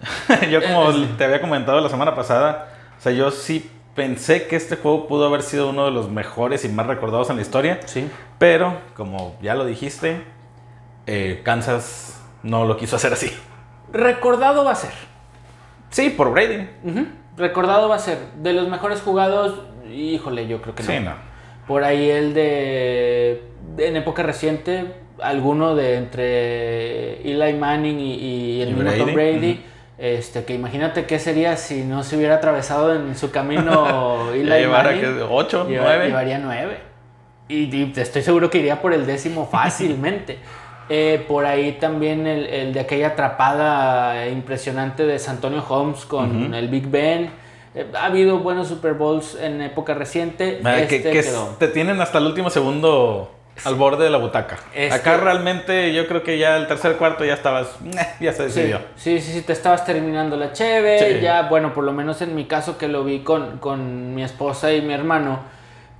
yo 0.50 0.60
como 0.62 0.90
Eh, 0.90 1.08
te 1.16 1.24
había 1.24 1.40
comentado 1.40 1.80
la 1.80 1.88
semana 1.88 2.14
pasada, 2.16 2.68
o 2.98 3.00
sea, 3.00 3.12
yo 3.12 3.30
sí 3.30 3.70
pensé 3.94 4.46
que 4.48 4.56
este 4.56 4.74
juego 4.76 5.06
pudo 5.06 5.26
haber 5.28 5.42
sido 5.42 5.70
uno 5.70 5.84
de 5.86 5.92
los 5.92 6.10
mejores 6.10 6.64
y 6.64 6.68
más 6.68 6.86
recordados 6.88 7.30
en 7.30 7.36
la 7.36 7.42
historia, 7.42 7.78
Sí. 7.86 8.10
pero 8.38 8.74
como 8.96 9.36
ya 9.40 9.54
lo 9.54 9.64
dijiste, 9.64 10.22
eh, 11.06 11.40
Kansas 11.44 12.20
no 12.42 12.64
lo 12.66 12.76
quiso 12.76 12.96
hacer 12.96 13.12
así. 13.12 13.30
Recordado 13.94 14.64
va 14.64 14.72
a 14.72 14.74
ser. 14.74 14.90
Sí, 15.90 16.10
por 16.10 16.32
Brady. 16.32 16.68
Recordado 17.36 17.88
va 17.88 17.96
a 17.96 18.00
ser. 18.00 18.18
De 18.42 18.52
los 18.52 18.68
mejores 18.68 19.00
jugados, 19.00 19.60
híjole, 19.90 20.46
yo 20.48 20.60
creo 20.60 20.74
que 20.74 20.82
no. 20.82 20.88
Sí, 20.90 20.98
no. 21.00 21.12
Por 21.66 21.84
ahí 21.84 22.10
el 22.10 22.34
de, 22.34 23.42
en 23.78 23.96
época 23.96 24.22
reciente, 24.22 24.84
alguno 25.22 25.74
de 25.74 25.96
entre 25.96 27.22
Eli 27.22 27.54
Manning 27.56 27.98
y, 28.00 28.14
y 28.16 28.62
el 28.62 28.74
mismo 28.74 28.90
Tom 28.90 29.14
Brady, 29.14 29.38
Brady. 29.38 29.64
Este, 29.96 30.44
que 30.44 30.54
imagínate 30.54 31.06
qué 31.06 31.18
sería 31.20 31.56
si 31.56 31.84
no 31.84 32.02
se 32.02 32.16
hubiera 32.16 32.34
atravesado 32.34 32.94
en 32.96 33.16
su 33.16 33.30
camino 33.30 34.30
Eli 34.34 34.50
llevara 34.50 34.90
Manning. 34.90 35.00
que 35.16 35.22
8, 35.22 35.68
Lleva- 35.68 35.84
9. 35.84 36.06
Llevaría 36.08 36.38
nueve. 36.38 36.78
Y, 37.48 37.74
y 37.74 37.92
estoy 37.96 38.22
seguro 38.22 38.50
que 38.50 38.58
iría 38.58 38.82
por 38.82 38.92
el 38.92 39.06
décimo 39.06 39.46
fácilmente. 39.46 40.38
Eh, 40.90 41.24
por 41.26 41.46
ahí 41.46 41.72
también 41.80 42.26
el, 42.26 42.46
el 42.46 42.72
de 42.74 42.80
aquella 42.80 43.08
atrapada 43.08 44.28
impresionante 44.28 45.04
de 45.06 45.18
San 45.18 45.36
Antonio 45.36 45.64
Holmes 45.66 46.04
con 46.04 46.44
Ujú. 46.46 46.54
el 46.54 46.68
Big 46.68 46.88
Ben. 46.88 47.30
Eh, 47.74 47.86
ha 47.98 48.06
habido 48.06 48.38
buenos 48.38 48.68
Super 48.68 48.92
Bowls 48.94 49.36
en 49.40 49.62
época 49.62 49.94
reciente. 49.94 50.60
Ah, 50.62 50.78
este 50.78 51.02
que 51.02 51.10
que 51.10 51.24
te 51.58 51.68
tienen 51.68 52.00
hasta 52.00 52.18
el 52.18 52.26
último 52.26 52.50
segundo 52.50 53.30
al 53.64 53.76
borde 53.76 54.04
de 54.04 54.10
la 54.10 54.18
butaca. 54.18 54.58
Este- 54.74 54.94
Acá 54.94 55.16
realmente 55.16 55.92
yo 55.94 56.06
creo 56.06 56.22
que 56.22 56.38
ya 56.38 56.56
el 56.56 56.66
tercer 56.66 56.96
cuarto 56.96 57.24
ya 57.24 57.34
estabas, 57.34 57.68
ya 58.20 58.32
se 58.32 58.48
Sí, 58.50 58.60
decidió. 58.60 58.78
sí, 58.96 59.20
sí, 59.20 59.32
sí, 59.32 59.42
te 59.42 59.52
estabas 59.52 59.84
terminando 59.86 60.36
la 60.36 60.52
cheve, 60.52 60.98
Sí. 60.98 61.20
ya, 61.22 61.42
bueno, 61.42 61.72
por 61.72 61.84
lo 61.84 61.92
menos 61.92 62.20
en 62.20 62.34
mi 62.34 62.44
caso 62.46 62.76
que 62.78 62.88
lo 62.88 63.04
vi 63.04 63.20
con, 63.20 63.58
con 63.58 64.14
mi 64.14 64.22
esposa 64.24 64.72
y 64.72 64.82
mi 64.82 64.92
hermano, 64.92 65.38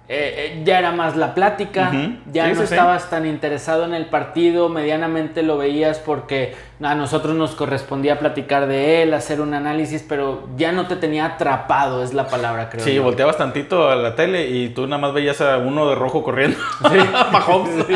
eh, 0.06 0.52
eh, 0.56 0.62
ya 0.64 0.78
era 0.80 0.92
más 0.92 1.16
la 1.16 1.34
plática, 1.34 1.90
ya 2.30 2.44
Sí, 2.44 2.50
no 2.50 2.60
sí, 2.60 2.66
sí. 2.66 2.74
estabas 2.74 3.08
tan 3.08 3.24
interesado 3.24 3.86
en 3.86 3.94
el 3.94 4.04
partido, 4.06 4.68
medianamente 4.68 5.42
lo 5.42 5.56
veías 5.56 5.98
porque 5.98 6.54
a 6.82 6.94
nosotros 6.94 7.34
nos 7.34 7.54
correspondía 7.54 8.18
platicar 8.18 8.66
de 8.66 9.02
él, 9.02 9.14
hacer 9.14 9.40
un 9.40 9.54
análisis, 9.54 10.04
pero 10.06 10.46
ya 10.56 10.72
no 10.72 10.86
te 10.88 10.96
tenía 10.96 11.24
atrapado, 11.24 12.04
es 12.04 12.12
la 12.12 12.26
palabra, 12.26 12.68
creo. 12.68 12.84
Sí, 12.84 12.94
yo. 12.94 13.02
volteabas 13.02 13.38
tantito 13.38 13.88
a 13.88 13.96
la 13.96 14.14
tele 14.14 14.46
y 14.48 14.68
tú 14.68 14.86
nada 14.86 15.00
más 15.00 15.14
veías 15.14 15.40
a 15.40 15.56
uno 15.56 15.88
de 15.88 15.94
rojo 15.94 16.22
corriendo. 16.22 16.58
Sí. 16.90 16.98
Mahomes. 17.32 17.86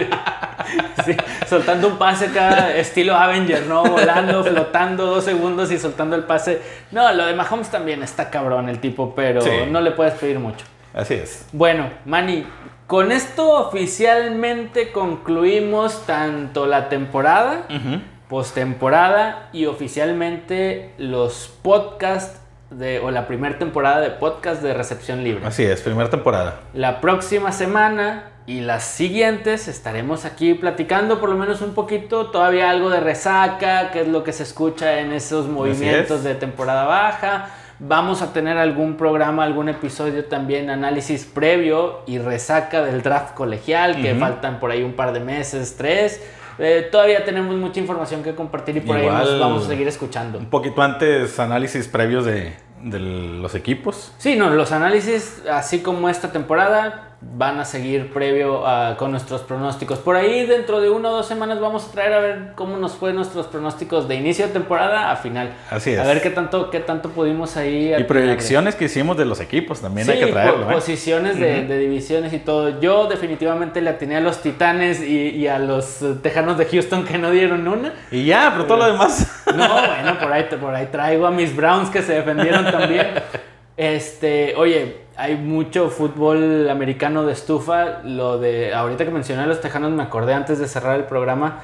Sí, 1.05 1.17
soltando 1.47 1.89
un 1.89 1.97
pase 1.97 2.27
acá, 2.27 2.75
estilo 2.77 3.15
Avenger, 3.15 3.67
¿no? 3.67 3.85
Volando, 3.85 4.45
flotando 4.45 5.07
dos 5.07 5.25
segundos 5.25 5.71
y 5.73 5.79
soltando 5.79 6.15
el 6.17 6.25
pase. 6.25 6.61
No, 6.91 7.11
lo 7.15 7.25
de 7.25 7.35
Mahomes 7.35 7.71
también 7.71 8.03
está 8.03 8.29
cabrón 8.29 8.69
el 8.69 8.79
tipo, 8.81 9.15
pero 9.15 9.41
no 9.71 9.81
le 9.81 9.93
puedes 9.93 10.13
pedir 10.15 10.39
mucho. 10.39 10.67
Así 10.99 11.15
es. 11.15 11.47
Bueno, 11.53 11.89
Manny, 12.07 12.45
con 12.89 13.13
esto 13.13 13.51
oficialmente 13.69 14.91
concluimos 14.91 16.05
tanto 16.07 16.67
la 16.67 16.89
temporada, 16.89 17.67
Ujú. 17.71 18.01
postemporada 18.29 19.49
y 19.53 19.67
oficialmente 19.67 20.95
los 20.99 21.53
podcasts 21.63 22.41
de, 22.71 22.99
o 22.99 23.13
la 23.13 23.29
primera 23.29 23.59
temporada 23.59 24.01
de 24.01 24.11
podcast 24.11 24.61
de 24.61 24.75
recepción 24.75 25.23
libre. 25.23 25.47
Así 25.47 25.63
es, 25.63 25.81
primera 25.83 26.11
temporada. 26.11 26.61
La 26.75 27.01
próxima 27.01 27.53
semana 27.53 28.31
y 28.47 28.61
las 28.63 28.83
siguientes 28.85 29.69
estaremos 29.69 30.25
aquí 30.25 30.55
platicando 30.55 31.21
por 31.21 31.29
lo 31.29 31.37
menos 31.37 31.61
un 31.61 31.75
poquito, 31.75 32.27
todavía 32.31 32.71
algo 32.71 32.91
de 32.91 32.99
resaca, 33.01 33.91
qué 33.93 34.01
es 34.01 34.09
lo 34.09 34.25
que 34.25 34.33
se 34.33 34.43
escucha 34.43 34.99
en 34.99 35.13
esos 35.13 35.47
movimientos 35.47 36.19
es. 36.19 36.25
de 36.25 36.35
temporada 36.35 36.85
baja. 36.87 37.51
Vamos 37.81 38.23
a 38.23 38.33
tener 38.33 38.59
algún 38.59 38.97
programa, 38.97 39.45
algún 39.45 39.69
episodio 39.69 40.25
también, 40.25 40.69
análisis 40.69 41.25
previo 41.25 42.01
y 42.07 42.19
resaca 42.19 42.83
del 42.83 43.03
draft 43.03 43.35
colegial, 43.35 44.03
que 44.03 44.17
faltan 44.17 44.59
por 44.59 44.73
ahí 44.73 44.83
un 44.83 44.95
par 44.95 45.13
de 45.13 45.21
meses, 45.21 45.77
tres. 45.77 46.21
Eh, 46.59 46.89
todavía 46.91 47.25
tenemos 47.25 47.55
mucha 47.55 47.79
información 47.79 48.25
que 48.25 48.35
compartir 48.35 48.79
y 48.79 48.81
por 48.81 48.97
ahí 48.97 49.07
nos 49.07 49.39
vamos 49.39 49.65
a 49.65 49.69
seguir 49.69 49.87
escuchando. 49.87 50.39
Un 50.39 50.51
poquito 50.51 50.83
antes, 50.83 51.39
análisis 51.39 51.87
previos 51.87 52.25
de, 52.25 52.55
de 52.83 52.99
los 52.99 53.55
equipos. 53.55 54.13
Sí, 54.19 54.35
no, 54.35 54.51
los 54.51 54.73
análisis, 54.73 55.43
así 55.49 55.79
como 55.81 56.09
esta 56.09 56.33
temporada, 56.33 57.08
van 57.21 57.59
a 57.59 57.65
seguir 57.65 58.13
previo 58.13 58.65
a- 58.65 58.97
con 58.97 59.11
nuestros 59.11 59.41
pronósticos. 59.41 59.99
Por 59.99 60.15
ahí, 60.15 60.47
dentro 60.47 60.81
de 60.81 60.89
una 60.89 61.09
o 61.11 61.13
dos 61.17 61.27
semanas, 61.27 61.59
vamos 61.59 61.89
a 61.89 61.91
traer 61.91 62.13
a 62.13 62.21
ver 62.21 62.53
cómo 62.55 62.77
nos 62.77 62.93
fue 62.93 63.13
nuestros 63.13 63.49
pronósticos 63.49 64.07
de 64.07 64.15
inicio 64.15 64.47
de 64.47 64.53
temporada 64.53 65.11
a 65.11 65.17
final. 65.17 65.53
Así 65.69 65.91
es. 65.91 65.99
A 65.99 66.05
ver 66.05 66.23
qué 66.23 66.31
tanto, 66.31 66.71
qué 66.71 66.79
tanto 66.79 67.09
pudimos 67.11 67.57
ahí. 67.57 67.93
Y 67.99 68.05
proyecciones 68.05 68.77
que 68.77 68.85
hicimos 68.85 69.17
de 69.17 69.25
los 69.25 69.41
equipos 69.41 69.81
también 69.81 70.07
Sí, 70.07 70.13
hay 70.13 70.21
que 70.21 70.27
traerlo. 70.33 70.67
po- 70.67 70.71
¿eh? 70.71 70.75
posiciones 70.75 71.41
de, 71.41 71.65
divisiones 71.79 72.33
y 72.33 72.39
todo. 72.39 72.81
Yo 72.81 73.09
definitivamente 73.09 73.81
le 73.81 73.91
atiné 73.91 74.17
a 74.17 74.21
los 74.21 74.41
Titanes 74.41 75.03
y, 75.03 75.31
y 75.31 75.49
a 75.49 75.59
los 75.59 76.01
eh, 76.03 76.15
Tejanos 76.23 76.57
de 76.57 76.67
Houston 76.67 77.05
que 77.05 77.19
no 77.19 77.33
dieron 77.33 77.67
una. 77.67 77.95
Y 78.13 78.27
ya, 78.27 78.51
pero 78.53 78.67
todo 78.67 78.79
lo 78.79 78.87
demás. 78.93 79.35
No, 79.49 79.67
bueno, 79.67 80.19
por 80.21 80.31
ahí, 80.33 80.45
por 80.61 80.75
ahí 80.75 80.87
traigo 80.93 81.27
a 81.27 81.31
mis 81.33 81.57
Browns 81.57 81.89
que 81.91 82.03
se 82.03 82.13
defendieron 82.13 82.65
también. 82.71 83.09
Este, 83.77 84.55
oye, 84.57 84.97
hay 85.19 85.37
mucho 85.37 85.91
fútbol 85.91 86.71
americano 86.71 87.27
de 87.27 87.33
estufa. 87.33 88.03
Lo 88.05 88.39
de, 88.39 88.73
ahorita 88.73 89.05
que 89.05 89.11
mencioné 89.11 89.43
a 89.43 89.47
los 89.47 89.61
Tejanos, 89.61 89.91
me 89.91 90.03
acordé 90.05 90.33
antes 90.33 90.59
de 90.59 90.69
cerrar 90.69 90.97
el 90.97 91.05
programa. 91.05 91.61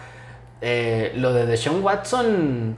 eh, 0.61 1.13
lo 1.17 1.33
de 1.33 1.47
Deshaun 1.47 1.83
Watson 1.83 2.77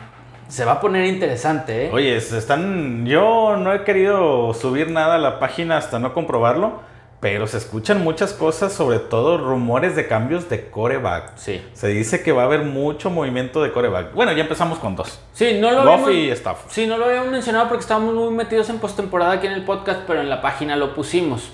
se 0.48 0.64
va 0.64 0.72
a 0.72 0.80
poner 0.80 1.06
interesante, 1.06 1.86
¿eh? 1.86 1.90
Oye, 1.92 2.16
están. 2.16 3.06
Yo 3.06 3.56
no 3.56 3.72
he 3.72 3.84
querido 3.84 4.54
subir 4.54 4.90
nada 4.90 5.16
a 5.16 5.18
la 5.18 5.38
página 5.38 5.76
hasta 5.76 5.98
no 5.98 6.12
comprobarlo, 6.12 6.80
pero 7.20 7.46
se 7.46 7.56
escuchan 7.56 8.02
muchas 8.04 8.32
cosas, 8.32 8.72
sobre 8.72 8.98
todo 8.98 9.38
rumores 9.38 9.96
de 9.96 10.06
cambios 10.06 10.48
de 10.48 10.68
coreback. 10.70 11.36
Sí. 11.36 11.62
Se 11.72 11.88
dice 11.88 12.22
que 12.22 12.32
va 12.32 12.42
a 12.42 12.44
haber 12.46 12.62
mucho 12.62 13.10
movimiento 13.10 13.62
de 13.62 13.72
coreback. 13.72 14.12
Bueno, 14.14 14.32
ya 14.32 14.42
empezamos 14.42 14.78
con 14.78 14.96
dos. 14.96 15.18
Sí, 15.32 15.58
no 15.60 15.70
lo 15.70 15.84
Goff 15.84 16.10
y 16.10 16.30
Stafford. 16.30 16.70
sí, 16.70 16.86
no 16.86 16.98
lo 16.98 17.06
habíamos 17.06 17.30
mencionado 17.30 17.68
porque 17.68 17.82
estábamos 17.82 18.14
muy 18.14 18.30
metidos 18.34 18.68
en 18.70 18.78
postemporada 18.78 19.32
aquí 19.32 19.46
en 19.46 19.54
el 19.54 19.64
podcast, 19.64 20.00
pero 20.06 20.20
en 20.20 20.28
la 20.28 20.40
página 20.42 20.76
lo 20.76 20.94
pusimos. 20.94 21.50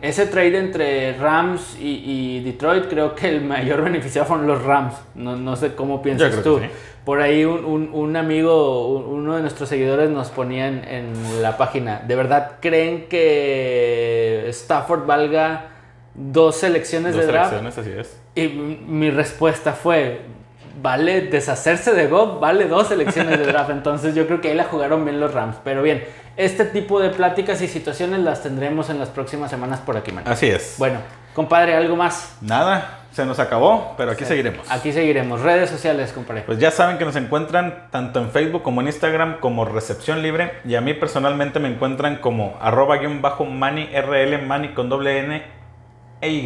Ese 0.00 0.26
trade 0.26 0.58
entre 0.58 1.12
Rams 1.18 1.76
y, 1.80 2.02
y 2.38 2.40
Detroit, 2.44 2.86
creo 2.88 3.14
que 3.14 3.28
el 3.28 3.42
mayor 3.42 3.82
beneficiado 3.84 4.26
fueron 4.26 4.46
los 4.46 4.62
Rams. 4.62 4.94
No, 5.14 5.36
no 5.36 5.56
sé 5.56 5.74
cómo 5.74 6.00
piensas 6.00 6.42
tú. 6.42 6.58
sí. 6.60 6.66
Por 7.04 7.20
ahí 7.22 7.44
un, 7.44 7.64
un- 7.64 7.90
un 7.92 8.16
amigo, 8.16 8.88
un- 8.88 9.04
uno 9.20 9.36
de 9.36 9.42
nuestros 9.42 9.68
seguidores 9.68 10.10
nos 10.10 10.28
ponía 10.28 10.68
en, 10.68 10.84
en 10.84 11.42
la 11.42 11.56
página, 11.56 12.00
¿de 12.06 12.14
verdad 12.16 12.52
creen 12.60 13.06
que 13.08 14.46
Stafford 14.48 15.06
valga 15.06 15.66
dos 16.14 16.56
selecciones 16.56 17.14
Dos 17.14 17.22
de 17.26 17.32
draft? 17.32 17.50
selecciones, 17.54 17.78
así 17.78 17.98
es. 17.98 18.20
Y 18.34 18.48
mi 18.48 19.10
respuesta 19.10 19.72
fue, 19.72 20.20
vale 20.80 21.22
deshacerse 21.22 21.92
de 21.94 22.06
Goff, 22.06 22.40
vale 22.40 22.66
dos 22.66 22.88
selecciones 22.88 23.38
de 23.38 23.46
draft. 23.46 23.70
Entonces 23.70 24.14
yo 24.14 24.26
creo 24.26 24.40
que 24.40 24.48
ahí 24.48 24.54
la 24.54 24.64
jugaron 24.64 25.04
bien 25.04 25.20
los 25.20 25.34
Rams. 25.34 25.56
Pero 25.64 25.82
bien, 25.82 26.04
este 26.36 26.64
tipo 26.64 27.00
de 27.00 27.10
pláticas 27.10 27.60
y 27.62 27.68
situaciones 27.68 28.20
las 28.20 28.42
tendremos 28.42 28.90
en 28.90 28.98
las 28.98 29.08
próximas 29.08 29.50
semanas 29.50 29.80
por 29.80 29.96
aquí, 29.96 30.12
man. 30.12 30.24
Así 30.26 30.46
es. 30.46 30.76
Bueno, 30.78 31.00
compadre, 31.34 31.74
¿algo 31.74 31.96
más? 31.96 32.36
Nada. 32.40 33.00
se 33.12 33.24
nos 33.24 33.40
acabó, 33.40 33.94
pero 33.96 34.12
aquí 34.12 34.24
seguiremos. 34.24 34.70
Aquí 34.70 34.92
seguiremos. 34.92 35.40
Redes 35.40 35.70
sociales, 35.70 36.12
compadre. 36.12 36.42
Pues 36.42 36.58
ya 36.58 36.70
saben 36.70 36.98
que 36.98 37.04
nos 37.04 37.16
encuentran 37.16 37.88
tanto 37.90 38.20
en 38.20 38.30
Facebook 38.30 38.62
como 38.62 38.80
en 38.80 38.86
Instagram 38.86 39.40
como 39.40 39.64
Recepción 39.64 40.22
Libre. 40.22 40.52
Y 40.64 40.76
a 40.76 40.80
mí 40.80 40.94
personalmente 40.94 41.58
me 41.58 41.68
encuentran 41.68 42.16
como 42.16 42.56
arroba 42.60 42.98
guion 42.98 43.20
bajo 43.20 43.44
mani 43.44 43.86
rl 43.86 44.46
mani 44.46 44.68
con 44.68 44.88
doble 44.88 45.18
n 45.18 45.42
e 46.20 46.28
y. 46.30 46.42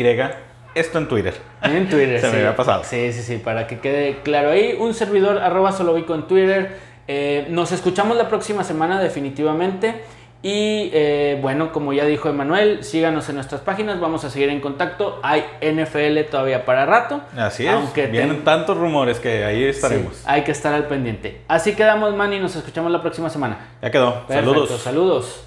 Esto 0.74 0.98
en 0.98 1.08
Twitter. 1.08 1.34
En 1.62 1.88
Twitter, 1.88 2.20
Se 2.20 2.26
sí. 2.28 2.32
me 2.32 2.38
había 2.40 2.56
pasado. 2.56 2.82
Sí, 2.84 3.12
sí, 3.12 3.22
sí, 3.22 3.36
para 3.38 3.66
que 3.66 3.78
quede 3.80 4.18
claro 4.22 4.50
ahí. 4.50 4.76
Un 4.78 4.94
servidor 4.94 5.38
arroba 5.38 5.72
solovico 5.72 6.14
en 6.14 6.22
Twitter. 6.26 6.76
Eh, 7.08 7.46
nos 7.50 7.72
escuchamos 7.72 8.16
la 8.16 8.28
próxima 8.28 8.64
semana 8.64 9.00
definitivamente. 9.00 10.02
Y 10.44 10.90
eh, 10.92 11.38
bueno, 11.40 11.70
como 11.70 11.92
ya 11.92 12.04
dijo 12.04 12.28
Emanuel, 12.28 12.82
síganos 12.82 13.28
en 13.28 13.36
nuestras 13.36 13.60
páginas, 13.60 14.00
vamos 14.00 14.24
a 14.24 14.30
seguir 14.30 14.48
en 14.48 14.60
contacto. 14.60 15.20
Hay 15.22 15.44
NFL 15.60 16.18
todavía 16.30 16.64
para 16.64 16.84
rato. 16.84 17.20
Así 17.36 17.64
es. 17.64 17.72
Aunque 17.72 18.08
Vienen 18.08 18.36
ten- 18.36 18.44
tantos 18.44 18.76
rumores 18.76 19.20
que 19.20 19.44
ahí 19.44 19.62
estaremos. 19.62 20.16
Sí, 20.16 20.22
hay 20.26 20.42
que 20.42 20.50
estar 20.50 20.74
al 20.74 20.86
pendiente. 20.88 21.42
Así 21.46 21.74
quedamos, 21.76 22.16
man, 22.16 22.32
y 22.32 22.40
nos 22.40 22.56
escuchamos 22.56 22.90
la 22.90 23.00
próxima 23.02 23.30
semana. 23.30 23.56
Ya 23.80 23.90
quedó. 23.92 24.26
Perfecto, 24.26 24.52
Saludos. 24.66 24.80
Saludos. 24.82 25.44